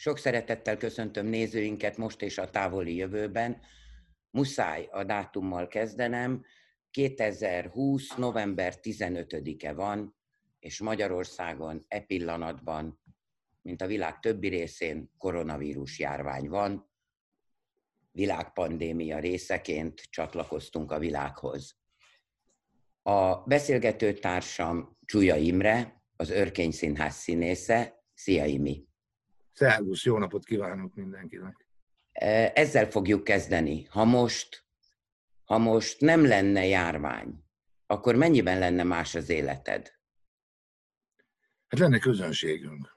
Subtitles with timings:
[0.00, 3.60] Sok szeretettel köszöntöm nézőinket most és a távoli jövőben.
[4.30, 6.44] Muszáj a dátummal kezdenem.
[6.90, 8.14] 2020.
[8.16, 10.16] november 15-e van,
[10.58, 13.00] és Magyarországon e pillanatban,
[13.62, 16.90] mint a világ többi részén, koronavírus járvány van.
[18.10, 21.76] Világpandémia részeként csatlakoztunk a világhoz.
[23.02, 28.04] A beszélgető társam Csúlya Imre, az Örkény Színház színésze.
[28.14, 28.89] Szia Imi!
[29.60, 31.66] Szervusz, jó napot kívánok mindenkinek!
[32.54, 33.84] Ezzel fogjuk kezdeni.
[33.84, 34.64] Ha most,
[35.44, 37.44] ha most nem lenne járvány,
[37.86, 39.92] akkor mennyiben lenne más az életed?
[41.68, 42.96] Hát lenne közönségünk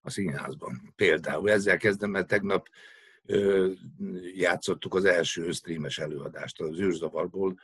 [0.00, 0.92] a színházban.
[0.96, 2.68] Például ezzel kezdem, mert tegnap
[3.24, 3.70] ö,
[4.34, 7.58] játszottuk az első streames előadást az űrzavarból,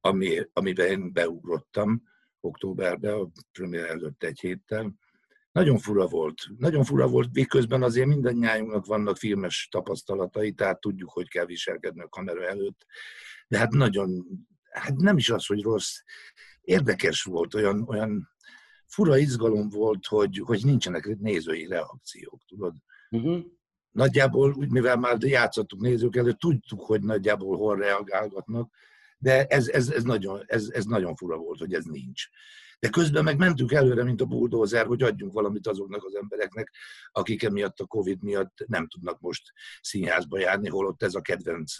[0.00, 2.02] ami, amiben én beugrottam
[2.40, 4.92] októberben, a premier előtt egy héttel,
[5.52, 6.46] nagyon fura volt.
[6.58, 12.08] Nagyon fura volt, miközben azért mindannyiájunknak vannak filmes tapasztalatai, tehát tudjuk, hogy kell viselkedni a
[12.08, 12.86] kamera előtt.
[13.48, 14.26] De hát nagyon,
[14.70, 15.96] hát nem is az, hogy rossz,
[16.60, 18.28] érdekes volt, olyan, olyan
[18.86, 22.74] fura izgalom volt, hogy, hogy nincsenek nézői reakciók, tudod?
[23.10, 23.44] Uh-huh.
[23.90, 28.70] Nagyjából, mivel már játszottuk nézők előtt, tudtuk, hogy nagyjából hol reagálgatnak,
[29.18, 32.22] de ez, ez, ez, nagyon, ez, ez nagyon fura volt, hogy ez nincs
[32.78, 36.74] de közben meg mentünk előre, mint a bulldozer, hogy adjunk valamit azoknak az embereknek,
[37.12, 39.42] akik emiatt a Covid miatt nem tudnak most
[39.80, 41.76] színházba járni, holott ez a kedvenc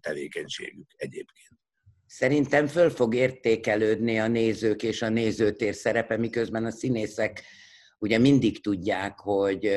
[0.00, 1.60] tevékenységük egyébként.
[2.06, 7.44] Szerintem föl fog értékelődni a nézők és a nézőtér szerepe, miközben a színészek
[7.98, 9.74] ugye mindig tudják, hogy,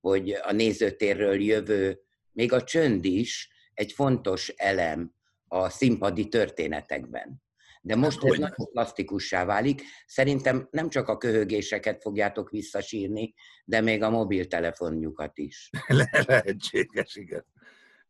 [0.00, 2.00] hogy a nézőtérről jövő,
[2.32, 5.14] még a csönd is egy fontos elem
[5.48, 7.42] a színpadi történetekben.
[7.84, 9.82] De most hát, ez nagyon plastikussá válik.
[10.06, 15.70] Szerintem nem csak a köhögéseket fogjátok visszasírni, de még a mobiltelefonjukat is.
[15.86, 17.44] Le- lehetséges, igen.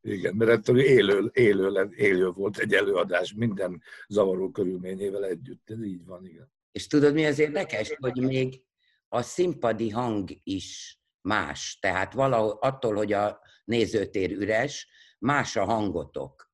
[0.00, 5.70] Igen, mert ettől élő, élő, élő volt egy előadás minden zavaró körülményével együtt.
[5.70, 6.52] Ez így van, igen.
[6.72, 7.94] És tudod, mi az érdekes?
[8.00, 8.62] Hogy még
[9.08, 11.78] a színpadi hang is más.
[11.80, 16.50] Tehát valahol attól, hogy a nézőtér üres, más a hangotok.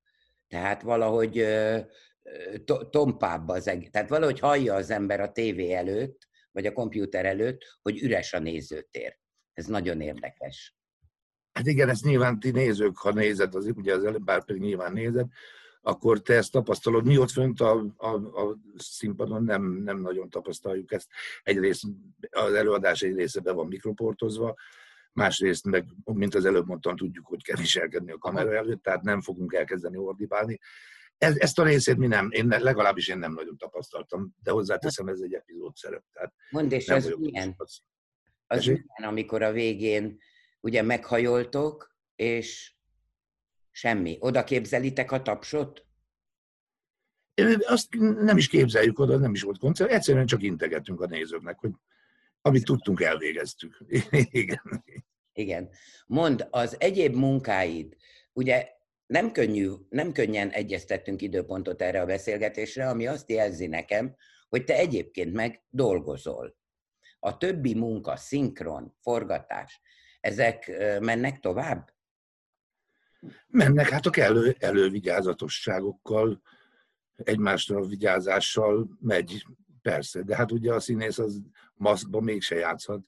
[0.48, 1.46] Tehát valahogy
[2.90, 3.90] tompább az egész.
[3.90, 8.38] Tehát valahogy hallja az ember a tévé előtt, vagy a kompjúter előtt, hogy üres a
[8.38, 9.18] nézőtér.
[9.52, 10.76] Ez nagyon érdekes.
[11.52, 14.92] Hát igen, ezt nyilván ti nézők, ha nézed, az ugye az előbb, bár pedig nyilván
[14.92, 15.26] nézed,
[15.80, 17.04] akkor te ezt tapasztalod.
[17.04, 21.08] Mi ott fönt a, a, a színpadon nem, nem nagyon tapasztaljuk ezt.
[21.42, 21.82] Egyrészt
[22.30, 24.54] az előadás egy része be van mikroportozva,
[25.12, 29.20] másrészt meg, mint az előbb mondtam, tudjuk, hogy kell viselkedni a kamera előtt, tehát nem
[29.20, 30.58] fogunk elkezdeni ordibálni.
[31.18, 35.20] Ez, ezt a részét mi nem, én legalábbis én nem nagyon tapasztaltam, de hozzáteszem, ez
[35.20, 36.04] egy epizód szerep.
[36.12, 37.54] Tehát Mondd, és ez milyen?
[37.56, 37.80] Az,
[38.46, 40.18] az milyen, amikor a végén
[40.60, 42.74] ugye meghajoltok, és
[43.70, 44.16] semmi.
[44.20, 45.86] Oda képzelitek a tapsot?
[47.58, 51.70] Azt nem is képzeljük oda, nem is volt koncert, egyszerűen csak integettünk a nézőknek, hogy
[52.40, 53.84] amit tudtunk, elvégeztük.
[54.30, 54.84] Igen.
[55.32, 55.68] Igen.
[56.06, 57.96] Mond, az egyéb munkáid,
[58.32, 58.68] ugye
[59.08, 64.16] nem, könnyű, nem könnyen egyeztettünk időpontot erre a beszélgetésre, ami azt jelzi nekem,
[64.48, 66.56] hogy te egyébként meg dolgozol.
[67.18, 69.80] A többi munka, szinkron, forgatás,
[70.20, 71.92] ezek mennek tovább?
[73.46, 76.42] Mennek, hát a kellő elővigyázatosságokkal,
[77.16, 79.46] egymásra vigyázással megy,
[79.82, 81.42] persze, de hát ugye a színész az
[81.74, 83.00] maszkban mégse játszhat.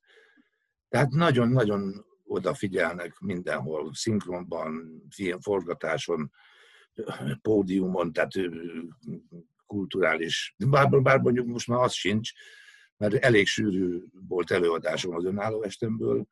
[0.89, 6.31] Tehát nagyon-nagyon odafigyelnek mindenhol, szinkronban, filmforgatáson,
[7.43, 8.33] pódiumon, tehát
[9.67, 12.31] kulturális, bár, bár mondjuk most már az sincs,
[12.97, 13.99] mert elég sűrű
[14.29, 16.27] volt előadásom az önálló estemből,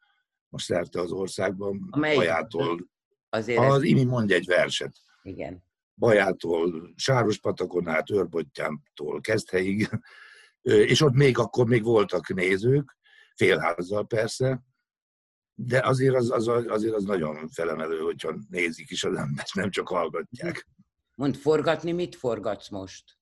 [0.49, 2.89] most szerte az országban, Amely Bajától,
[3.29, 3.83] azért az ez...
[3.83, 4.97] Imi mondja egy verset.
[5.23, 5.65] Igen.
[5.95, 9.89] Bajától, Sárospatakon át, Őrbottyámtól Kezdhelyig,
[10.63, 12.97] és ott még akkor még voltak nézők,
[13.35, 14.63] félházzal persze,
[15.61, 19.89] de azért az, az, azért az nagyon felemelő, hogyha nézik is az embert, nem csak
[19.89, 20.67] hallgatják.
[21.15, 23.19] Mond, forgatni mit forgatsz most?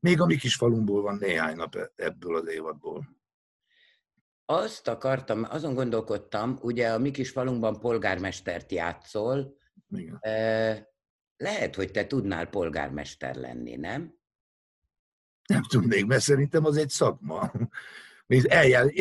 [0.00, 3.16] Még a mi kis falumból van néhány nap ebből az évadból.
[4.44, 9.56] Azt akartam, azon gondolkodtam, ugye a mi kis falunkban polgármestert játszol.
[9.88, 10.18] Igen.
[11.36, 14.18] Lehet, hogy te tudnál polgármester lenni, nem?
[15.48, 17.52] Nem tudnék, mert szerintem az egy szakma
[18.28, 18.92] eljár,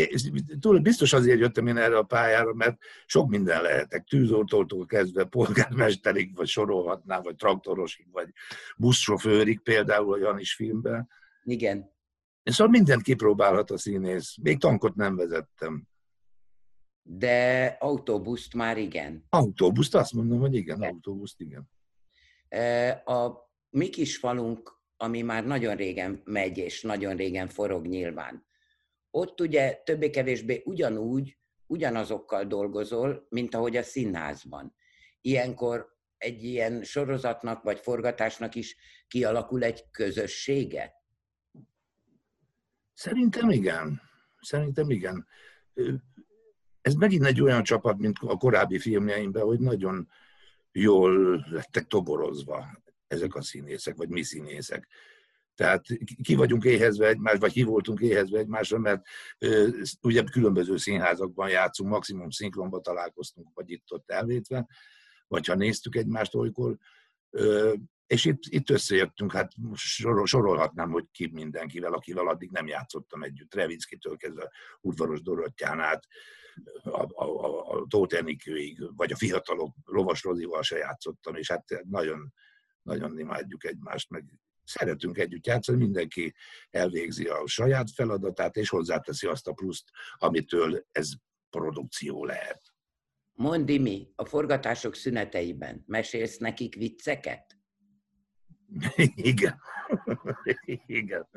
[0.60, 6.36] túl biztos azért jöttem én erre a pályára, mert sok minden lehetek, tűzoltótól kezdve polgármesterig,
[6.36, 8.30] vagy sorolhatnám, vagy traktorosig, vagy
[8.78, 11.10] buszsofőrig például a Janis filmben.
[11.44, 11.94] Igen.
[12.44, 14.36] Szóval mindent kipróbálhat a színész.
[14.42, 15.88] Még tankot nem vezettem.
[17.02, 19.26] De autóbuszt már igen.
[19.30, 20.90] Autóbuszt, azt mondom, hogy igen, igen.
[20.90, 21.70] autóbuszt, igen.
[23.06, 23.32] A
[23.70, 28.46] mi kis falunk, ami már nagyon régen megy, és nagyon régen forog nyilván,
[29.16, 34.76] ott ugye többé-kevésbé ugyanúgy, ugyanazokkal dolgozol, mint ahogy a színházban.
[35.22, 38.76] Ilyenkor egy ilyen sorozatnak vagy forgatásnak is
[39.08, 40.94] kialakul egy közössége?
[42.94, 44.02] Szerintem igen.
[44.40, 45.28] Szerintem igen.
[46.82, 50.10] Ez megint egy olyan csapat, mint a korábbi filmjeimben, hogy nagyon
[50.72, 54.88] jól lettek toborozva ezek a színészek, vagy mi színészek.
[55.56, 55.86] Tehát
[56.24, 59.06] ki vagyunk éhezve egymás, vagy ki voltunk éhezve egymásra, mert
[59.38, 59.68] ö,
[60.02, 64.68] ugye különböző színházakban játszunk, maximum szinkronban találkoztunk, vagy itt-ott elvétve,
[65.28, 66.78] vagy ha néztük egymást olykor,
[67.30, 67.74] ö,
[68.08, 73.54] és itt, itt összejöttünk, hát sorol, sorolhatnám, hogy ki mindenkivel, akivel addig nem játszottam együtt.
[73.54, 76.06] Revickitől kezdve Udvaros Dorottyán át,
[76.84, 78.24] a, a, a, a Tóth
[78.96, 82.34] vagy a fiatalok Lovas Rozival se játszottam, és hát nagyon,
[82.82, 84.26] nagyon imádjuk egymást, meg
[84.66, 86.34] szeretünk együtt játszani, mindenki
[86.70, 91.10] elvégzi a saját feladatát, és hozzáteszi azt a pluszt, amitől ez
[91.50, 92.62] produkció lehet.
[93.34, 97.58] Mondi mi, a forgatások szüneteiben mesélsz nekik vicceket?
[99.16, 99.60] Igen.
[100.86, 101.28] Igen.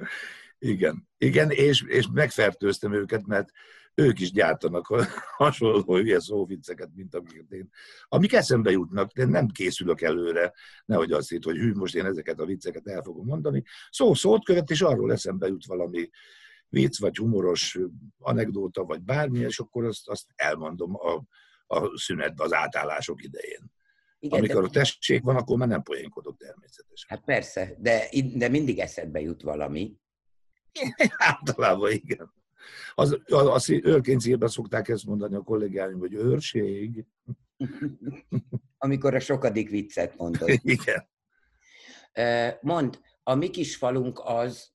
[0.58, 1.08] Igen.
[1.18, 3.50] Igen, és, és megfertőztem őket, mert
[3.98, 4.86] ők is gyártanak
[5.36, 7.68] hasonló hülye szóvicceket, mint amiket én.
[8.08, 10.52] Amik eszembe jutnak, de nem készülök előre,
[10.84, 13.62] nehogy azt hitt, hogy hű, most én ezeket a vicceket el fogom mondani.
[13.90, 16.10] Szó szót követ, és arról eszembe jut valami
[16.68, 17.78] vicc, vagy humoros
[18.18, 21.22] anekdóta, vagy bármi, és akkor azt, azt elmondom a,
[21.76, 23.72] a szünetbe, az átállások idején.
[24.18, 24.66] Igen, Amikor de...
[24.66, 27.08] a testség van, akkor már nem poénkodok természetesen.
[27.08, 29.96] Hát persze, de, de mindig eszedbe jut valami.
[31.16, 32.36] Általában igen.
[32.94, 37.04] Az, az, az őrkényszírben szokták ezt mondani a kollégáim, hogy őrség.
[38.78, 40.48] Amikor a sokadik viccet mondod.
[40.62, 41.08] Igen.
[42.60, 44.72] Mond, a mi kis falunk az,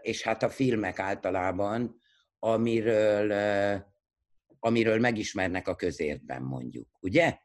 [0.00, 2.00] és hát a filmek általában,
[2.38, 3.32] amiről,
[4.58, 7.38] amiről megismernek a közértben, mondjuk, ugye?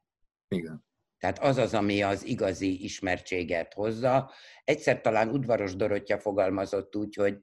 [0.47, 0.88] Igen.
[1.19, 4.31] Tehát az az, ami az igazi ismertséget hozza.
[4.63, 7.39] Egyszer talán udvaros Dorottya fogalmazott úgy, hogy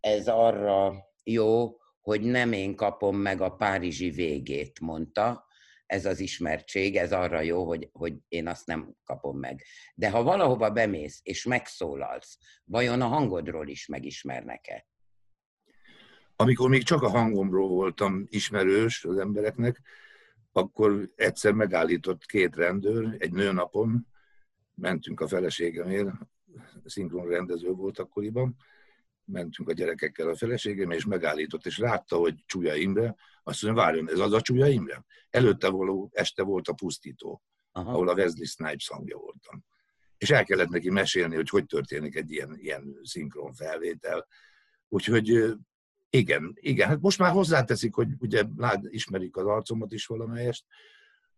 [0.00, 5.46] ez arra jó, hogy nem én kapom meg a párizsi végét, mondta.
[5.86, 9.62] Ez az ismertség, ez arra jó, hogy, hogy én azt nem kapom meg.
[9.94, 14.86] De ha valahova bemész és megszólalsz, vajon a hangodról is megismernek-e?
[16.36, 19.80] Amikor még csak a hangomról voltam ismerős az embereknek,
[20.52, 24.06] akkor egyszer megállított két rendőr egy nőnapon,
[24.74, 26.10] mentünk a feleségemért,
[26.84, 28.56] szinkron rendező volt akkoriban,
[29.24, 34.10] mentünk a gyerekekkel a feleségem, és megállított, és látta, hogy Csúlya Imre, azt mondja, várjon,
[34.10, 35.04] ez az a Csúlya Imre?
[35.30, 37.42] Előtte való este volt a Pusztító,
[37.72, 37.90] Aha.
[37.90, 39.64] ahol a Wesley Snipes hangja voltam.
[40.18, 44.26] És el kellett neki mesélni, hogy hogy történik egy ilyen, ilyen szinkron felvétel.
[44.88, 45.54] Úgyhogy
[46.10, 50.64] igen, igen, hát most már hozzáteszik, hogy ugye lát, ismerik az arcomat is valamelyest,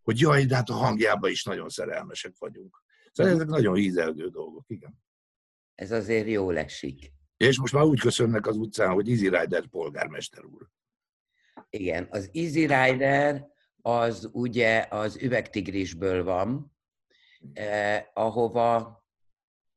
[0.01, 2.83] hogy jaj, de hát a hangjában is nagyon szerelmesek vagyunk.
[3.11, 5.03] Szóval ezek nagyon hízelgő dolgok, igen.
[5.75, 7.14] Ez azért jó esik.
[7.37, 10.67] És most már úgy köszönnek az utcán, hogy Easy Rider polgármester úr.
[11.69, 13.47] Igen, az Easy Rider
[13.81, 16.73] az ugye az üvegtigrisből van,
[17.53, 19.03] eh, ahova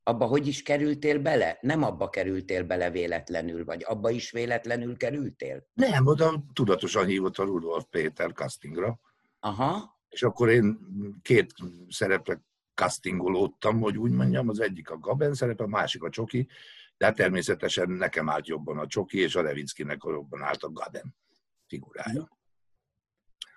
[0.02, 1.58] abba hogy is kerültél bele?
[1.60, 5.66] Nem abba kerültél bele véletlenül, vagy abba is véletlenül kerültél?
[5.74, 9.00] Nem, oda tudatosan hívott a Rudolf Péter castingra.
[9.40, 9.98] Aha.
[10.08, 10.78] És akkor én
[11.22, 11.54] két
[11.88, 12.42] szerepre
[12.74, 16.48] castingolódtam, hogy úgy mondjam, az egyik a Gaben szerepe, a másik a Csoki,
[16.98, 21.16] de hát természetesen nekem állt jobban a Csoki, és a Levickinek jobban állt a Gaben
[21.66, 22.28] figurája.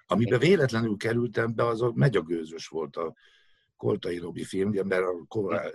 [0.06, 3.16] Amiben véletlenül kerültem be, az a Megyagőzös volt a
[3.78, 5.04] Koltai Robi filmje, mert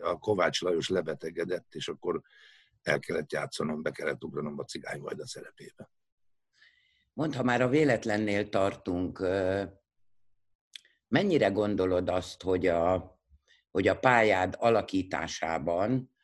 [0.02, 2.22] a Kovács Lajos lebetegedett, és akkor
[2.82, 5.90] el kellett játszanom, be kellett ugranom a cigány a szerepébe.
[7.12, 9.18] Mondd, ha már a véletlennél tartunk,
[11.08, 13.16] mennyire gondolod azt, hogy a,
[13.70, 16.15] hogy a pályád alakításában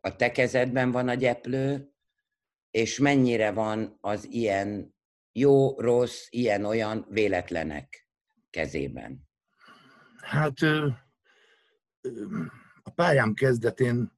[0.00, 1.90] a te kezedben van a gyeplő,
[2.70, 4.94] és mennyire van az ilyen
[5.32, 8.08] jó, rossz, ilyen-olyan véletlenek
[8.50, 9.28] kezében?
[10.20, 10.60] Hát
[12.82, 14.12] a pályám kezdetén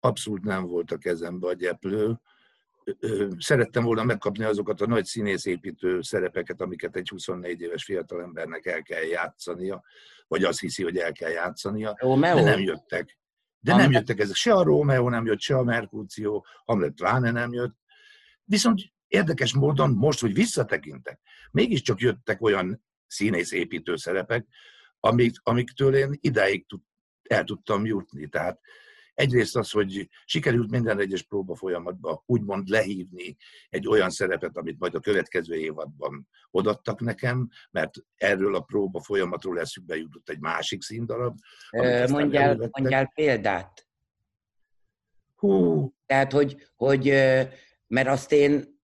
[0.00, 2.20] abszolút nem volt a kezembe a gyeplő.
[3.38, 9.02] Szerettem volna megkapni azokat a nagy színészépítő szerepeket, amiket egy 24 éves fiatalembernek el kell
[9.02, 9.82] játszania,
[10.26, 12.34] vagy azt hiszi, hogy el kell játszania, Romeo.
[12.34, 13.18] de nem jöttek.
[13.66, 14.34] De nem jöttek ezek.
[14.34, 17.76] Se a Rómeó nem jött, se a Merkúció, Hamlet pláne nem jött.
[18.44, 21.20] Viszont érdekes módon most, hogy visszatekintek,
[21.50, 24.46] mégiscsak jöttek olyan színészépítő szerepek,
[25.00, 26.80] amik, amiktől én idáig tud,
[27.22, 28.28] el tudtam jutni.
[28.28, 28.60] Tehát
[29.16, 33.36] egyrészt az, hogy sikerült minden egyes próba folyamatban úgymond lehívni
[33.68, 39.60] egy olyan szerepet, amit majd a következő évadban odattak nekem, mert erről a próba folyamatról
[39.60, 41.36] eszükbe jutott egy másik színdarab.
[42.08, 43.88] Mondjál, mondjál példát.
[45.34, 45.90] Hú.
[46.06, 47.04] Tehát, hogy, hogy
[47.86, 48.80] mert azt én,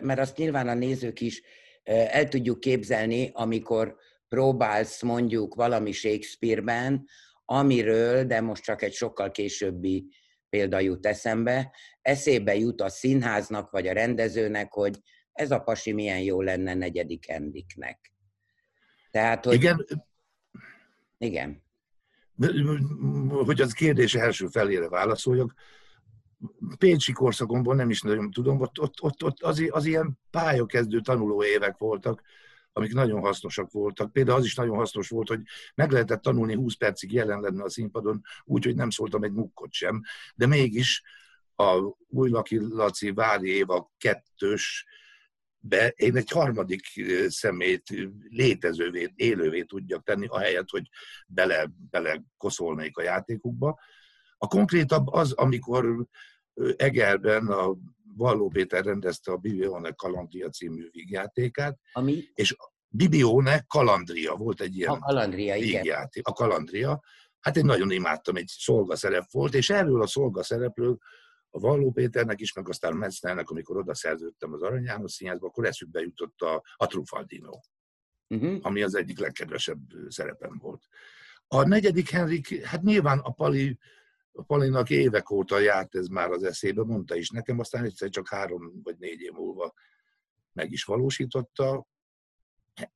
[0.00, 1.42] mert azt nyilván a nézők is
[1.82, 3.96] el tudjuk képzelni, amikor
[4.28, 7.06] próbálsz mondjuk valami Shakespeare-ben,
[7.50, 10.08] amiről, de most csak egy sokkal későbbi
[10.48, 14.98] példa jut eszembe, eszébe jut a színháznak vagy a rendezőnek, hogy
[15.32, 18.12] ez a pasi milyen jó lenne negyedik Henriknek.
[19.10, 19.54] Tehát, hogy...
[19.54, 19.86] Igen.
[21.18, 21.62] Igen.
[23.28, 25.54] Hogy az kérdés első felére válaszoljak,
[26.78, 31.44] Pécsi korszakomban nem is nagyon tudom, ott, ott, ott, ott az, az ilyen pályakezdő tanuló
[31.44, 32.22] évek voltak,
[32.78, 34.12] amik nagyon hasznosak voltak.
[34.12, 35.40] Például az is nagyon hasznos volt, hogy
[35.74, 40.02] meg lehetett tanulni 20 percig jelen lenni a színpadon, úgyhogy nem szóltam egy mukkot sem,
[40.34, 41.02] de mégis
[41.56, 44.86] a új Laki Laci Vári Éva kettős
[45.60, 46.82] be én egy harmadik
[47.26, 47.82] szemét
[48.28, 50.88] létezővé, élővé tudjak tenni, ahelyett, hogy
[51.26, 53.80] bele, bele koszolnék a játékukba.
[54.36, 56.06] A konkrétabb az, amikor
[56.76, 57.76] Egerben a
[58.16, 62.24] Valló Péter rendezte a Bibione Kalandria című vígjátékát, Ami?
[62.34, 62.56] és
[62.88, 66.16] Bibione Kalandria volt egy ilyen a Kalandria, vígjáték.
[66.16, 66.22] Igen.
[66.22, 67.00] A Kalandria.
[67.40, 70.98] Hát én nagyon imádtam, egy szolgaszerep volt, és erről a szolgaszerepről
[71.50, 75.66] a Valló Péternek is, meg aztán Metznernek, amikor oda szerződtem az Arany János Színházba, akkor
[75.66, 77.60] eszükbe jutott a, a Trufaldino,
[78.28, 78.58] uh-huh.
[78.62, 80.82] ami az egyik legkedvesebb szerepem volt.
[81.46, 83.78] A negyedik Henrik, hát nyilván a Pali
[84.38, 88.28] a Palinak évek óta járt ez már az eszébe, mondta is nekem, aztán egyszer csak
[88.28, 89.72] három vagy négy év múlva
[90.52, 91.86] meg is valósította.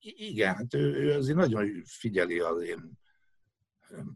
[0.01, 3.01] Igen, hát ő, ő azért nagyon figyeli az én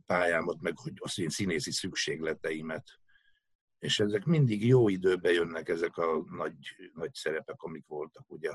[0.07, 2.89] pályámat, meg hogy az én színészi szükségleteimet.
[3.79, 6.57] És ezek mindig jó időben jönnek, ezek a nagy,
[6.95, 8.51] nagy szerepek, amik voltak, ugye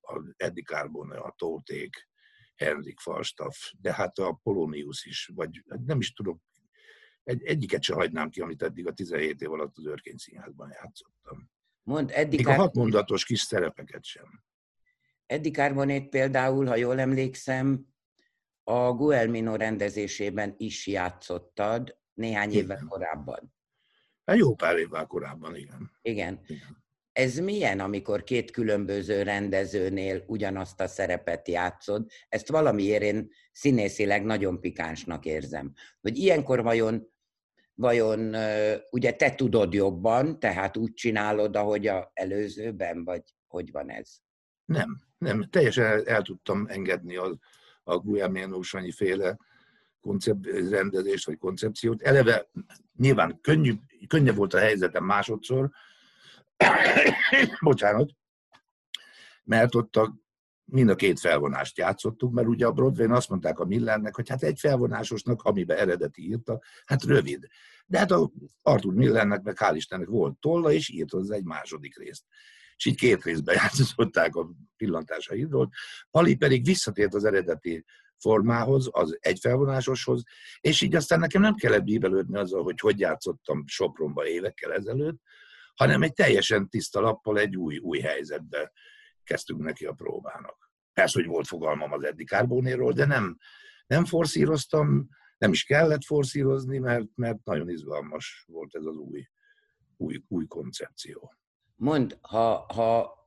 [0.00, 2.08] a Eddie Carbone, a Tóték,
[2.54, 6.40] Henrik Falstaff, de hát a Polonius is, vagy hát nem is tudok
[7.24, 11.50] egy, egyiket se hagynám ki, amit eddig a 17 év alatt az Örkény Színházban játszottam.
[11.82, 14.44] Mond, eddig Még a hatmondatos kis szerepeket sem.
[15.26, 17.86] Eddie Carbonét például, ha jól emlékszem,
[18.64, 22.62] a Guelmino rendezésében is játszottad néhány igen.
[22.62, 23.54] évvel korábban.
[24.24, 25.90] Hát jó pár évvel korábban, igen.
[26.02, 26.40] Igen.
[26.46, 26.84] igen.
[27.12, 32.10] Ez milyen, amikor két különböző rendezőnél ugyanazt a szerepet játszod?
[32.28, 35.72] Ezt valamiért én színészileg nagyon pikánsnak érzem.
[36.00, 37.11] Hogy ilyenkor vajon
[37.74, 38.34] vajon
[38.90, 44.16] ugye te tudod jobban, tehát úgy csinálod, ahogy a előzőben, vagy hogy van ez?
[44.64, 45.42] Nem, nem.
[45.42, 47.38] Teljesen el, el tudtam engedni a,
[47.82, 49.36] a Sanyi féle
[50.00, 52.02] koncept, rendezést vagy koncepciót.
[52.02, 52.50] Eleve
[52.96, 53.74] nyilván könnyű,
[54.08, 55.70] könnyebb volt a helyzetem másodszor,
[57.60, 58.10] bocsánat,
[59.44, 60.14] mert ott a
[60.64, 64.42] mind a két felvonást játszottuk, mert ugye a broadway azt mondták a Millernek, hogy hát
[64.42, 67.46] egy felvonásosnak, amiben eredeti írta, hát rövid.
[67.86, 68.30] De hát a
[68.62, 72.24] Arthur Millernek, meg hál' Istennek volt tolla, és írt hozzá egy második részt.
[72.76, 75.70] És így két részben játszották a pillantásaidról.
[76.10, 77.84] Ali pedig visszatért az eredeti
[78.18, 80.22] formához, az egy felvonásoshoz,
[80.60, 85.20] és így aztán nekem nem kellett bíbelődni azzal, hogy hogy játszottam Sopronba évekkel ezelőtt,
[85.74, 88.72] hanem egy teljesen tiszta lappal egy új, új helyzetbe
[89.24, 90.70] kezdtünk neki a próbának.
[90.92, 93.38] Persze, hogy volt fogalmam az Eddie Carbónéról, de nem,
[93.86, 99.26] nem forszíroztam, nem is kellett forszírozni, mert, mert nagyon izgalmas volt ez az új,
[99.96, 101.34] új, új koncepció.
[101.74, 103.20] Mond, ha, ha,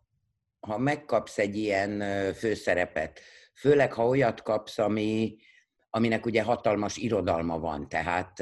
[0.59, 1.99] ha megkapsz egy ilyen
[2.33, 3.19] főszerepet,
[3.53, 5.37] főleg ha olyat kapsz, ami,
[5.89, 8.39] aminek ugye hatalmas irodalma van, tehát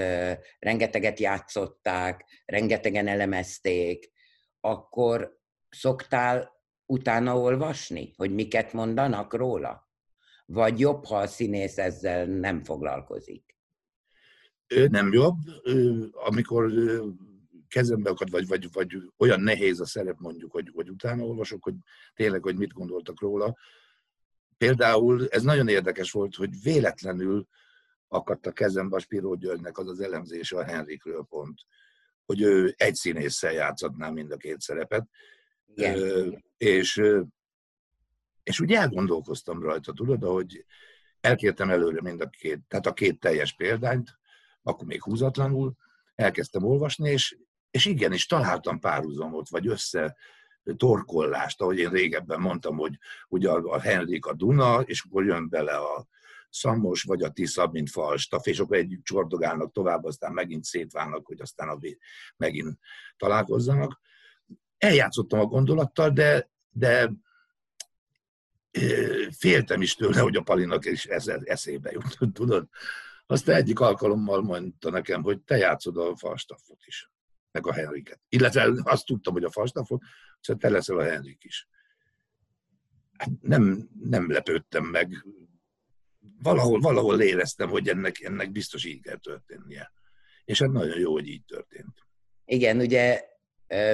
[0.59, 4.11] rengeteget játszották, rengetegen elemezték,
[4.59, 6.52] akkor szoktál
[6.85, 9.91] utána olvasni, hogy miket mondanak róla?
[10.45, 13.57] Vagy jobb, ha a színész ezzel nem foglalkozik?
[14.89, 15.37] Nem jobb,
[16.11, 16.71] amikor
[17.67, 21.75] kezembe akad, vagy, vagy, vagy olyan nehéz a szerep mondjuk, hogy, hogy utána olvasok, hogy
[22.13, 23.57] tényleg, hogy mit gondoltak róla.
[24.57, 27.47] Például ez nagyon érdekes volt, hogy véletlenül
[28.07, 31.61] akadt a kezembe a Spiró Györgynek az az elemzése a Henrikről pont,
[32.25, 35.07] hogy ő egy színésszel játszatná mind a két szerepet,
[35.75, 36.43] igen.
[36.57, 37.01] És,
[38.43, 40.65] és úgy elgondolkoztam rajta, tudod, ahogy
[41.21, 44.17] elkértem előre mind a két, tehát a két teljes példányt,
[44.63, 45.73] akkor még húzatlanul,
[46.15, 47.37] elkezdtem olvasni, és,
[47.71, 50.15] és igenis találtam párhuzamot, vagy össze
[50.77, 55.75] torkollást, ahogy én régebben mondtam, hogy ugye a Henrik a Duna, és akkor jön bele
[55.75, 56.07] a
[56.49, 61.41] Szamos vagy a Tisza, mint Falstaff, és akkor együtt csordogálnak tovább, aztán megint szétválnak, hogy
[61.41, 61.77] aztán a
[62.37, 62.79] megint
[63.17, 64.01] találkozzanak.
[64.83, 67.11] Eljátszottam a gondolattal, de, de
[69.37, 72.67] féltem is tőle, hogy a Palinak is ez eszébe jut, tudod.
[73.25, 77.11] Aztán egyik alkalommal mondta nekem, hogy te játszod a Falstaffot is,
[77.51, 78.19] meg a Henriket.
[78.29, 80.01] Illetve azt tudtam, hogy a Falstaffot,
[80.39, 81.67] szóval te leszel a Henrik is.
[83.17, 85.25] Hát nem, nem lepődtem meg.
[86.41, 89.91] Valahol, valahol éreztem, hogy ennek, ennek biztos így kell történnie.
[90.45, 92.07] És hát nagyon jó, hogy így történt.
[92.45, 93.31] Igen, ugye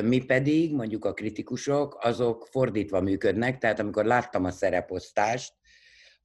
[0.04, 5.54] mi pedig, mondjuk a kritikusok, azok fordítva működnek, tehát amikor láttam a szereposztást,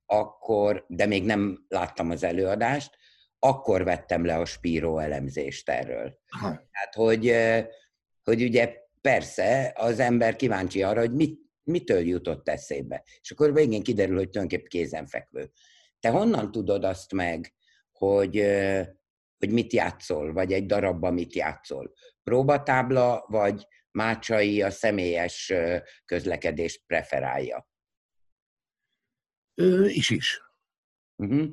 [0.07, 2.97] akkor, de még nem láttam az előadást,
[3.39, 6.19] akkor vettem le a Spíró elemzést erről.
[6.27, 6.49] Ha.
[6.49, 7.35] Tehát, hogy,
[8.23, 13.03] hogy ugye persze az ember kíváncsi arra, hogy mit, mitől jutott eszébe.
[13.21, 15.51] És akkor végén kiderül, hogy tulajdonképpen kézenfekvő.
[16.01, 17.55] Te honnan tudod azt meg,
[17.93, 18.45] hogy,
[19.39, 21.93] hogy mit játszol, vagy egy darabban mit játszol?
[22.23, 25.53] Próbatábla, vagy Mácsai a személyes
[26.05, 27.69] közlekedést preferálja?
[29.55, 30.41] Ö, is is.
[31.17, 31.49] Uh-huh.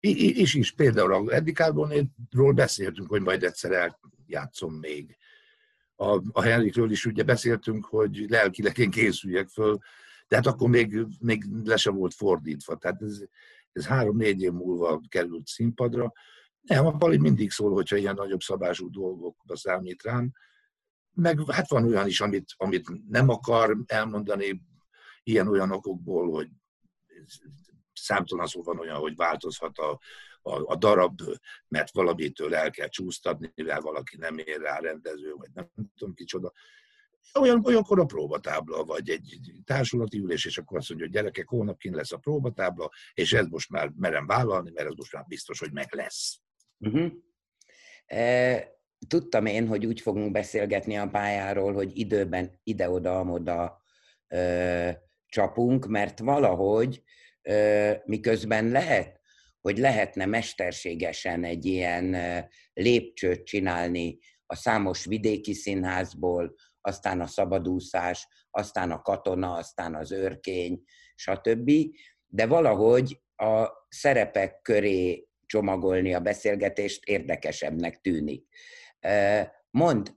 [0.00, 0.72] I, is is.
[0.72, 5.16] Például a Eddie Carbonate-ról beszéltünk, hogy majd egyszer eljátszom még.
[5.96, 9.78] A, a Henrikről is ugye beszéltünk, hogy lelkileg én készüljek föl,
[10.28, 12.76] de hát akkor még, még le sem volt fordítva.
[12.76, 13.22] Tehát ez,
[13.72, 16.12] ez három-négy év múlva került színpadra.
[16.64, 20.32] Nem, a Pali mindig szól, hogyha ilyen nagyobb szabású dolgokba számít rám.
[21.14, 24.62] Meg hát van olyan is, amit, amit nem akar elmondani
[25.22, 26.48] ilyen-olyan okokból, hogy
[27.92, 30.00] számtalan szó van olyan, hogy változhat a,
[30.42, 31.20] a, a darab,
[31.68, 36.52] mert valamitől el kell csúsztatni, mivel valaki nem ér rá rendező, vagy nem tudom kicsoda.
[37.40, 41.78] Olyan, olyankor a próbatábla, vagy egy társulati ülés, és akkor azt mondja, hogy gyerekek, holnap
[41.78, 45.58] kint lesz a próbatábla, és ez most már merem vállalni, mert ez most már biztos,
[45.58, 46.43] hogy meg lesz.
[46.86, 47.12] Uh-huh.
[49.08, 53.82] Tudtam én, hogy úgy fogunk beszélgetni a pályáról, hogy időben ide-oda-amoda
[55.26, 57.02] csapunk, mert valahogy
[58.04, 59.20] miközben lehet,
[59.60, 62.16] hogy lehetne mesterségesen egy ilyen
[62.72, 70.82] lépcsőt csinálni a számos vidéki színházból, aztán a szabadúszás, aztán a katona, aztán az őrkény,
[71.14, 71.70] stb.
[72.26, 78.46] De valahogy a szerepek köré csomagolni a beszélgetést érdekesebbnek tűnik.
[79.70, 80.14] Mond,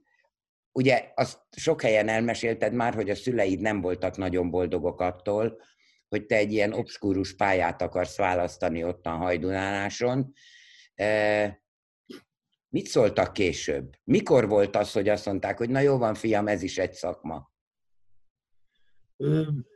[0.72, 5.60] ugye azt sok helyen elmesélted már, hogy a szüleid nem voltak nagyon boldogok attól,
[6.08, 10.32] hogy te egy ilyen obskúrus pályát akarsz választani ott a hajdunáláson.
[12.68, 13.94] Mit szóltak később?
[14.04, 17.52] Mikor volt az, hogy azt mondták, hogy na jó van, fiam, ez is egy szakma?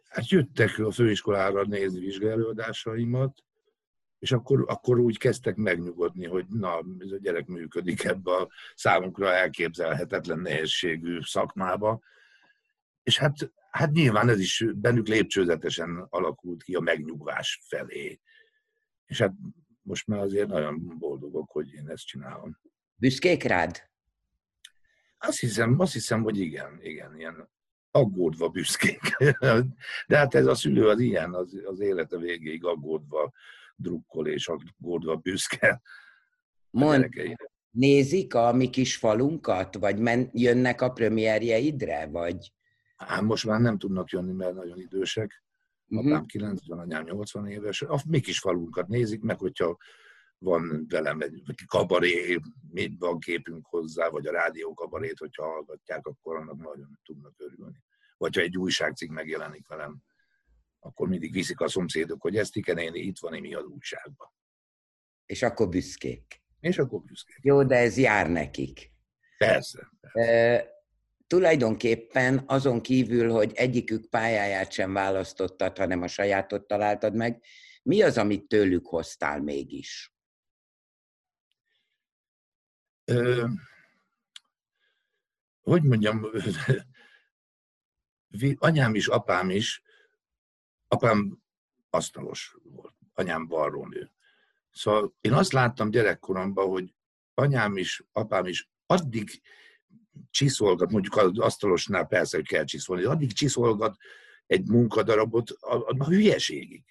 [0.08, 3.44] Hát jöttek a főiskolára nézni vizsgálódásaimat,
[4.22, 9.32] és akkor, akkor úgy kezdtek megnyugodni, hogy na, ez a gyerek működik ebbe a számunkra
[9.32, 12.00] elképzelhetetlen nehézségű szakmába.
[13.02, 18.20] És hát, hát nyilván ez is bennük lépcsőzetesen alakult ki a megnyugvás felé.
[19.06, 19.32] És hát
[19.82, 22.58] most már azért nagyon boldogok, hogy én ezt csinálom.
[22.94, 23.90] Büszkék rád?
[25.18, 27.50] Azt hiszem, azt hiszem, hogy igen, igen, ilyen
[27.90, 29.16] aggódva büszkék.
[30.08, 33.32] De hát ez a szülő az ilyen, az, az élete végéig aggódva
[33.76, 35.82] drukkol és aggódva büszke.
[36.70, 37.08] Mond,
[37.70, 42.52] nézik a mi kis falunkat, vagy men, jönnek a premierjeidre, vagy?
[42.96, 45.44] Hát most már nem tudnak jönni, mert nagyon idősek.
[45.88, 46.10] Uh-huh.
[46.10, 47.82] Apám 90, anyám 80 éves.
[47.82, 49.76] A mi kis falunkat nézik, meg hogyha
[50.38, 52.38] van velem egy kabaré,
[52.70, 57.82] mit van képünk hozzá, vagy a rádió kabarét, hogyha hallgatják, akkor annak nagyon tudnak örülni.
[58.16, 60.02] Vagy ha egy újságcikk megjelenik velem,
[60.84, 64.28] akkor mindig viszik a szomszédok, hogy ezt én itt van mi az újságban.
[65.26, 66.42] És akkor büszkék.
[66.60, 67.38] És akkor büszkék.
[67.42, 68.92] Jó, de ez jár nekik.
[69.38, 69.88] Persze.
[70.00, 70.32] persze.
[70.32, 70.66] E,
[71.26, 77.42] tulajdonképpen azon kívül, hogy egyikük pályáját sem választottad, hanem a sajátot találtad meg,
[77.82, 80.14] mi az, amit tőlük hoztál mégis?
[83.04, 83.46] Ö,
[85.60, 86.26] hogy mondjam,
[88.58, 89.82] anyám is, apám is
[90.92, 91.38] Apám
[91.90, 94.10] asztalos volt, anyám balról
[94.72, 96.94] Szóval én azt láttam gyerekkoromban, hogy
[97.34, 99.42] anyám is, apám is addig
[100.30, 103.96] csiszolgat, mondjuk az asztalosnál persze, hogy kell csiszolni, addig csiszolgat
[104.46, 106.84] egy munkadarabot a, a, a hülyeségig.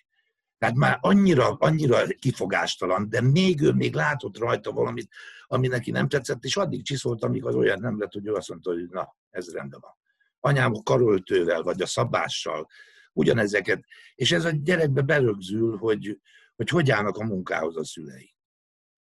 [0.57, 5.09] Tehát már annyira, annyira kifogástalan, de még ő még látott rajta valamit,
[5.47, 8.49] ami neki nem tetszett, és addig csiszolt, amíg az olyan nem lett, hogy ő azt
[8.49, 9.95] mondta, hogy na, ez rendben van.
[10.39, 12.67] anyám a karöltővel, vagy a szabással,
[13.13, 13.83] ugyanezeket,
[14.15, 16.19] és ez a gyerekbe berögzül, hogy
[16.61, 18.35] hogy, hogy állnak a munkához a szülei.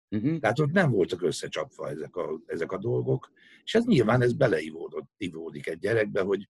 [0.09, 0.39] Uh-huh.
[0.39, 3.31] Tehát ott nem voltak összecsapva ezek a, ezek a dolgok,
[3.63, 6.47] és ez nyilván ez beleivódik egy gyerekbe, hogy,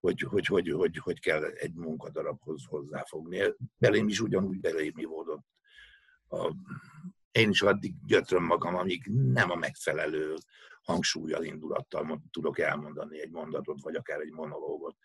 [0.00, 3.42] hogy, hogy, hogy, hogy, hogy kell egy munkadarabhoz hozzáfogni.
[3.78, 5.46] Belém is ugyanúgy belém ivódott.
[6.28, 6.54] A,
[7.30, 10.34] én is addig gyötröm magam, amíg nem a megfelelő
[10.82, 14.96] hangsúlyjal, indulattal tudok elmondani egy mondatot, vagy akár egy monológot.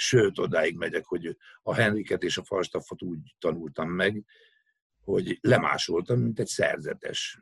[0.00, 4.24] Sőt, odáig megyek, hogy a Henriket és a Falstaffot úgy tanultam meg,
[5.04, 7.40] hogy lemásoltam, mint egy szerzetes.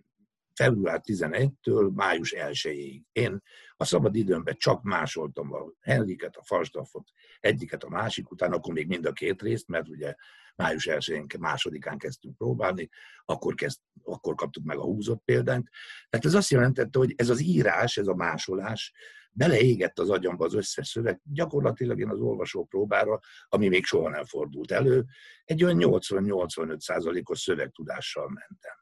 [0.55, 3.01] Február 11-től május 1-ig.
[3.13, 3.43] Én
[3.77, 7.09] a szabad időmben csak másoltam a Henriket, a Falstaffot,
[7.41, 10.15] egyiket a másik után, akkor még mind a két részt, mert ugye
[10.55, 12.89] május 1-én, másodikán kezdtünk próbálni,
[13.25, 15.69] akkor, kezd, akkor kaptuk meg a húzott példányt.
[16.09, 18.93] Tehát ez azt jelentette, hogy ez az írás, ez a másolás
[19.37, 21.21] beleégett az agyamba az összes szöveg.
[21.25, 25.05] Gyakorlatilag én az olvasó próbára, ami még soha nem fordult elő,
[25.45, 28.75] egy olyan 80-85 százalékos szövegtudással mentem.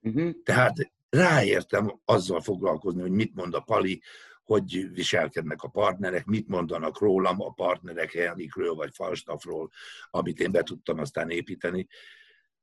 [0.00, 0.42] Uh-huh.
[0.42, 4.02] Tehát ráértem azzal foglalkozni, hogy mit mond a Pali,
[4.42, 9.70] hogy viselkednek a partnerek, mit mondanak rólam a partnerek Henrikről vagy Falstaffról,
[10.10, 11.86] amit én be tudtam aztán építeni.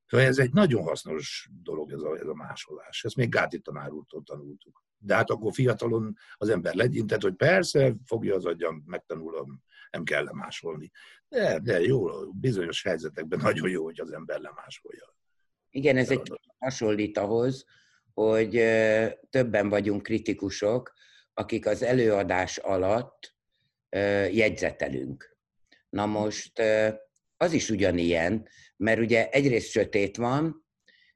[0.06, 3.04] Szóval ez egy nagyon hasznos dolog ez a, ez a másolás.
[3.04, 4.84] Ezt még Gáti tanár úrtól tanultuk.
[5.02, 10.24] De hát akkor fiatalon az ember legyintett, hogy persze, fogja az agyam, megtanulom, nem kell
[10.24, 10.92] lemásolni.
[11.28, 15.18] De, de jó, bizonyos helyzetekben nagyon jó, hogy az ember lemásolja.
[15.70, 17.66] Igen, ez egy hasonlít ahhoz,
[18.14, 18.52] hogy
[19.30, 20.94] többen vagyunk kritikusok,
[21.34, 23.36] akik az előadás alatt
[24.32, 25.38] jegyzetelünk.
[25.90, 26.62] Na most
[27.38, 30.66] az is ugyanilyen, mert ugye egyrészt sötét van,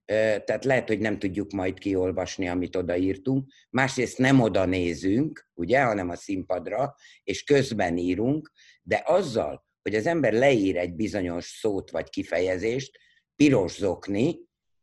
[0.06, 6.10] tehát lehet, hogy nem tudjuk majd kiolvasni, amit odaírtunk, másrészt nem oda nézünk, ugye, hanem
[6.10, 8.52] a színpadra, és közben írunk,
[8.84, 13.00] de azzal, hogy az ember leír egy bizonyos szót vagy kifejezést,
[13.36, 14.40] piros zokni,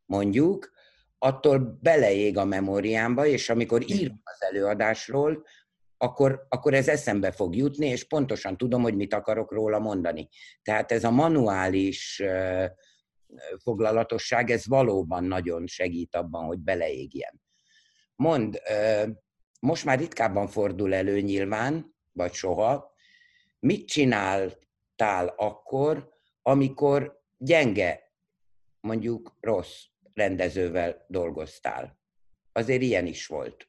[0.07, 0.71] mondjuk,
[1.19, 5.45] attól beleég a memóriámba, és amikor írok az előadásról,
[5.97, 10.29] akkor, akkor ez eszembe fog jutni, és pontosan tudom, hogy mit akarok róla mondani.
[10.63, 12.23] Tehát ez a manuális
[13.63, 17.41] foglalatosság, ez valóban nagyon segít abban, hogy beleégjen.
[18.15, 18.63] Mond,
[19.61, 22.95] most már ritkábban fordul elő nyilván, vagy soha,
[23.59, 28.13] mit csináltál akkor, amikor gyenge,
[28.81, 31.99] mondjuk rossz rendezővel dolgoztál?
[32.53, 33.69] Azért ilyen is volt.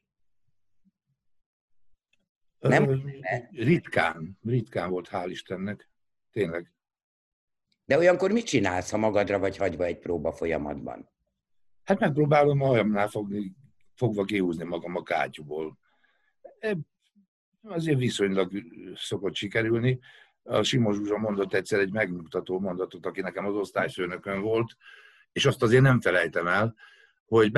[2.58, 3.02] Nem?
[3.50, 5.90] Ritkán, ritkán volt, hál' Istennek.
[6.30, 6.72] Tényleg.
[7.84, 11.08] De olyankor mit csinálsz, ha magadra vagy hagyva egy próba folyamatban?
[11.84, 13.54] Hát megpróbálom a hajamnál fogni,
[13.94, 15.78] fogva kihúzni magam a kátyúból.
[17.62, 18.52] Azért viszonylag
[18.94, 19.98] szokott sikerülni.
[20.42, 24.76] A Simos Zsuzsa mondott egyszer egy megmutató mondatot, aki nekem az osztályfőnökön volt,
[25.32, 26.74] és azt azért nem felejtem el,
[27.26, 27.52] hogy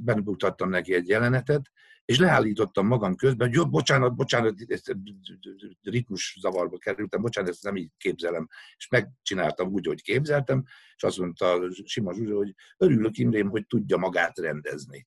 [0.00, 1.70] bemutattam neki egy jelenetet,
[2.08, 4.54] és leállítottam magam közben, hogy jó, bocsánat, bocsánat,
[5.82, 8.48] ritmus zavarba kerültem, bocsánat, ezt nem így képzelem.
[8.76, 10.64] És megcsináltam úgy, hogy képzeltem,
[10.96, 15.06] és azt mondta Sima Zsuzsa, hogy örülök Imrém, hogy tudja magát rendezni.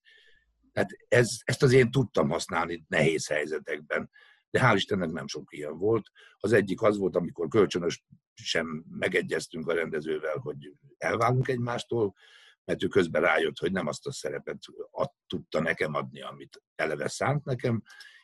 [0.72, 4.10] Tehát ez, ezt az én tudtam használni nehéz helyzetekben,
[4.50, 6.10] de hál' Istennek nem sok ilyen volt.
[6.36, 12.14] Az egyik az volt, amikor kölcsönös sem megegyeztünk a rendezővel, hogy elválunk egymástól,
[12.64, 14.58] mert ő közben rájött, hogy nem azt a szerepet
[14.90, 17.82] ad, tudta nekem adni, amit eleve szánt nekem,